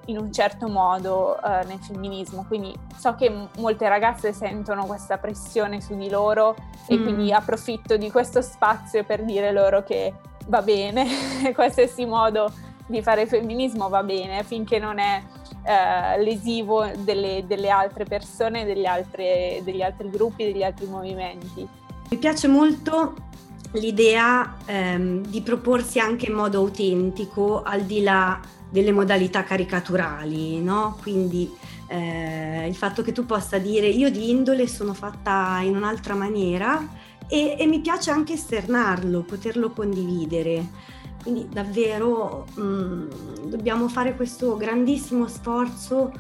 in 0.06 0.18
un 0.20 0.32
certo 0.32 0.68
modo 0.68 1.42
eh, 1.42 1.66
nel 1.66 1.80
femminismo. 1.80 2.46
Quindi 2.48 2.72
so 2.96 3.16
che 3.16 3.28
m- 3.28 3.50
molte 3.58 3.90
ragazze 3.90 4.34
sentono 4.34 4.86
questa 4.86 5.18
pressione 5.18 5.82
su 5.82 5.98
di 5.98 6.10
loro 6.10 6.56
e 6.88 6.96
mm. 6.96 7.04
quindi 7.04 7.32
approfitto 7.32 7.98
di 7.98 8.12
questo 8.12 8.44
spazio 8.44 9.04
per 9.04 9.24
dire 9.24 9.52
loro 9.52 9.82
che 9.82 10.14
va 10.46 10.62
bene, 10.62 11.08
qualsiasi 11.56 12.06
modo 12.06 12.52
di 12.86 13.02
fare 13.02 13.26
femminismo 13.26 13.90
va 13.90 14.04
bene 14.04 14.44
finché 14.44 14.78
non 14.78 15.00
è 15.00 15.24
eh, 15.64 16.22
lesivo 16.22 16.90
delle, 16.98 17.44
delle, 17.48 17.70
altre 17.70 18.06
persone, 18.06 18.66
altre, 18.86 19.62
degli 19.64 19.82
altri 19.82 20.10
gruppi, 20.10 20.44
degli 20.44 20.64
altri 20.64 20.86
movimenti. 20.88 21.68
Mi 22.10 22.18
piace 22.18 22.48
molto 22.48 23.16
l'idea 23.74 24.58
ehm, 24.66 25.26
di 25.26 25.42
proporsi 25.42 26.00
anche 26.00 26.28
in 26.28 26.36
modo 26.36 26.60
autentico 26.60 27.64
al 27.64 27.82
di 27.82 28.04
là 28.04 28.40
delle 28.70 28.92
modalità 28.92 29.44
caricaturali, 29.44 30.62
no? 30.62 30.98
Quindi 31.02 31.52
eh, 31.88 32.68
il 32.68 32.76
fatto 32.76 33.02
che 33.04 33.12
tu 33.12 33.26
possa 33.26 33.58
dire 33.58 33.88
io 33.88 34.10
di 34.10 34.30
indole 34.30 34.68
sono 34.68 34.94
fatta 34.94 35.60
in 35.62 35.76
un'altra 35.76 36.16
maniera 36.16 36.86
e, 37.28 37.56
e 37.58 37.66
mi 37.68 37.80
piace 37.80 38.12
anche 38.12 38.34
esternarlo, 38.34 39.22
poterlo 39.22 39.70
condividere. 39.70 40.66
Quindi 41.24 41.48
davvero 41.50 42.46
mh, 42.54 42.62
mm, 42.62 43.10
dobbiamo 43.46 43.88
fare 43.88 44.16
questo 44.16 44.56
grandissimo 44.58 45.28
sforzo 45.28 46.12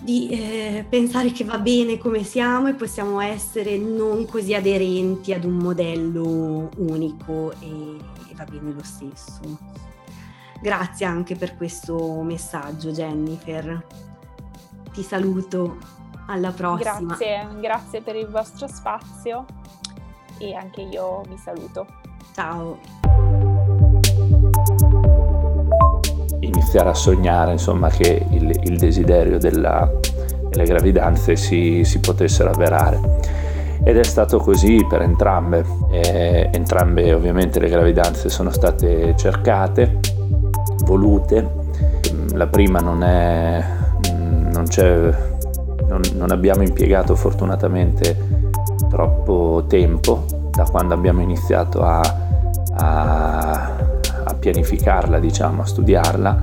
di 0.00 0.28
eh, 0.30 0.84
pensare 0.88 1.30
che 1.30 1.44
va 1.44 1.58
bene 1.58 1.96
come 1.96 2.24
siamo 2.24 2.68
e 2.68 2.74
possiamo 2.74 3.20
essere 3.20 3.76
non 3.78 4.26
così 4.26 4.54
aderenti 4.54 5.32
ad 5.32 5.44
un 5.44 5.56
modello 5.56 6.70
unico 6.76 7.52
e, 7.60 7.96
e 8.28 8.34
va 8.34 8.44
bene 8.44 8.72
lo 8.72 8.82
stesso. 8.82 9.40
Grazie 10.60 11.06
anche 11.06 11.36
per 11.36 11.56
questo 11.56 12.20
messaggio 12.22 12.90
Jennifer. 12.90 13.86
Ti 14.92 15.02
saluto, 15.02 15.78
alla 16.30 16.52
prossima. 16.52 17.16
Grazie, 17.16 17.48
grazie 17.60 18.00
per 18.00 18.16
il 18.16 18.28
vostro 18.28 18.66
spazio 18.68 19.44
e 20.38 20.54
anche 20.54 20.82
io 20.82 21.22
vi 21.28 21.36
saluto. 21.36 21.86
Ciao. 22.32 22.99
Iniziare 26.40 26.88
a 26.88 26.94
sognare 26.94 27.52
insomma, 27.52 27.88
che 27.88 28.26
il, 28.30 28.50
il 28.64 28.78
desiderio 28.78 29.38
della, 29.38 29.90
delle 30.48 30.64
gravidanze 30.64 31.36
si, 31.36 31.84
si, 31.84 32.00
potessero 32.00 32.50
avverare. 32.50 33.00
Ed 33.82 33.96
è 33.96 34.04
stato 34.04 34.38
così 34.38 34.84
per 34.88 35.02
entrambe. 35.02 35.64
Eh, 35.90 36.50
entrambe 36.52 37.12
ovviamente 37.12 37.60
le 37.60 37.68
gravidanze 37.68 38.28
sono 38.28 38.50
state 38.50 39.14
cercate 39.16 39.98
volute. 40.84 41.58
La 42.32 42.46
prima 42.46 42.80
non 42.80 43.02
è, 43.02 43.64
non 44.12 44.64
c'è, 44.66 45.12
non, 45.86 46.00
non 46.14 46.30
abbiamo 46.30 46.62
impiegato 46.62 47.14
fortunatamente 47.14 48.40
troppo 48.88 49.64
tempo 49.68 50.24
da 50.50 50.64
quando 50.64 50.94
abbiamo 50.94 51.20
iniziato 51.20 51.80
a, 51.82 52.00
a, 52.76 53.70
pianificarla, 54.40 55.20
diciamo, 55.20 55.62
a 55.62 55.66
studiarla, 55.66 56.42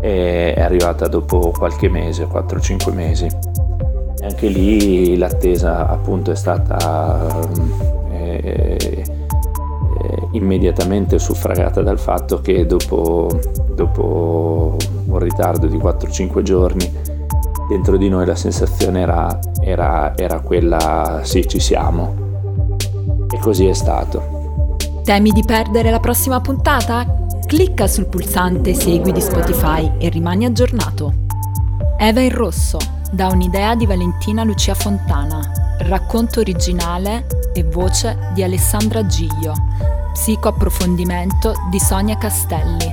e 0.00 0.54
è 0.54 0.60
arrivata 0.60 1.08
dopo 1.08 1.50
qualche 1.50 1.88
mese, 1.88 2.26
4-5 2.26 2.92
mesi. 2.92 3.26
E 3.26 4.24
anche 4.24 4.46
lì 4.48 5.16
l'attesa 5.16 5.88
appunto 5.88 6.30
è 6.30 6.36
stata 6.36 7.48
eh, 8.10 9.04
immediatamente 10.32 11.18
suffragata 11.18 11.82
dal 11.82 11.98
fatto 11.98 12.40
che 12.40 12.66
dopo, 12.66 13.28
dopo 13.74 14.76
un 15.06 15.18
ritardo 15.18 15.66
di 15.66 15.76
4-5 15.76 16.42
giorni 16.42 16.92
dentro 17.68 17.96
di 17.96 18.08
noi 18.08 18.26
la 18.26 18.36
sensazione 18.36 19.00
era, 19.00 19.38
era, 19.60 20.16
era 20.16 20.40
quella 20.40 21.20
sì 21.22 21.46
ci 21.48 21.58
siamo 21.58 22.14
e 23.30 23.38
così 23.38 23.66
è 23.66 23.72
stato. 23.72 24.35
Temi 25.06 25.30
di 25.30 25.44
perdere 25.44 25.92
la 25.92 26.00
prossima 26.00 26.40
puntata? 26.40 27.06
Clicca 27.46 27.86
sul 27.86 28.06
pulsante 28.06 28.74
Segui 28.74 29.12
di 29.12 29.20
Spotify 29.20 29.88
e 29.98 30.08
rimani 30.08 30.46
aggiornato. 30.46 31.12
Eva 31.96 32.20
in 32.20 32.34
rosso, 32.34 32.76
da 33.12 33.28
un'idea 33.28 33.76
di 33.76 33.86
Valentina 33.86 34.42
Lucia 34.42 34.74
Fontana, 34.74 35.52
racconto 35.82 36.40
originale 36.40 37.28
e 37.54 37.62
voce 37.62 38.18
di 38.34 38.42
Alessandra 38.42 39.06
Giglio, 39.06 39.54
Psicoapprofondimento 40.12 41.54
di 41.70 41.78
Sonia 41.78 42.18
Castelli. 42.18 42.92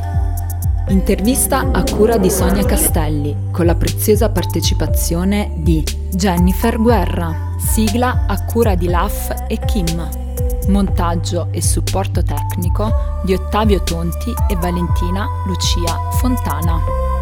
Intervista 0.89 1.67
a 1.71 1.81
cura 1.81 2.17
di 2.17 2.29
Sonia 2.29 2.63
Castelli, 2.63 3.35
con 3.49 3.65
la 3.65 3.73
preziosa 3.73 4.29
partecipazione 4.29 5.51
di 5.55 5.83
Jennifer 6.11 6.77
Guerra. 6.79 7.55
Sigla 7.57 8.25
a 8.27 8.45
cura 8.45 8.75
di 8.75 8.87
Laf 8.87 9.45
e 9.47 9.57
Kim. 9.65 10.22
Montaggio 10.67 11.47
e 11.51 11.61
supporto 11.61 12.23
tecnico 12.23 13.21
di 13.23 13.33
Ottavio 13.33 13.81
Tonti 13.83 14.33
e 14.49 14.55
Valentina 14.55 15.27
Lucia 15.45 16.09
Fontana. 16.11 17.12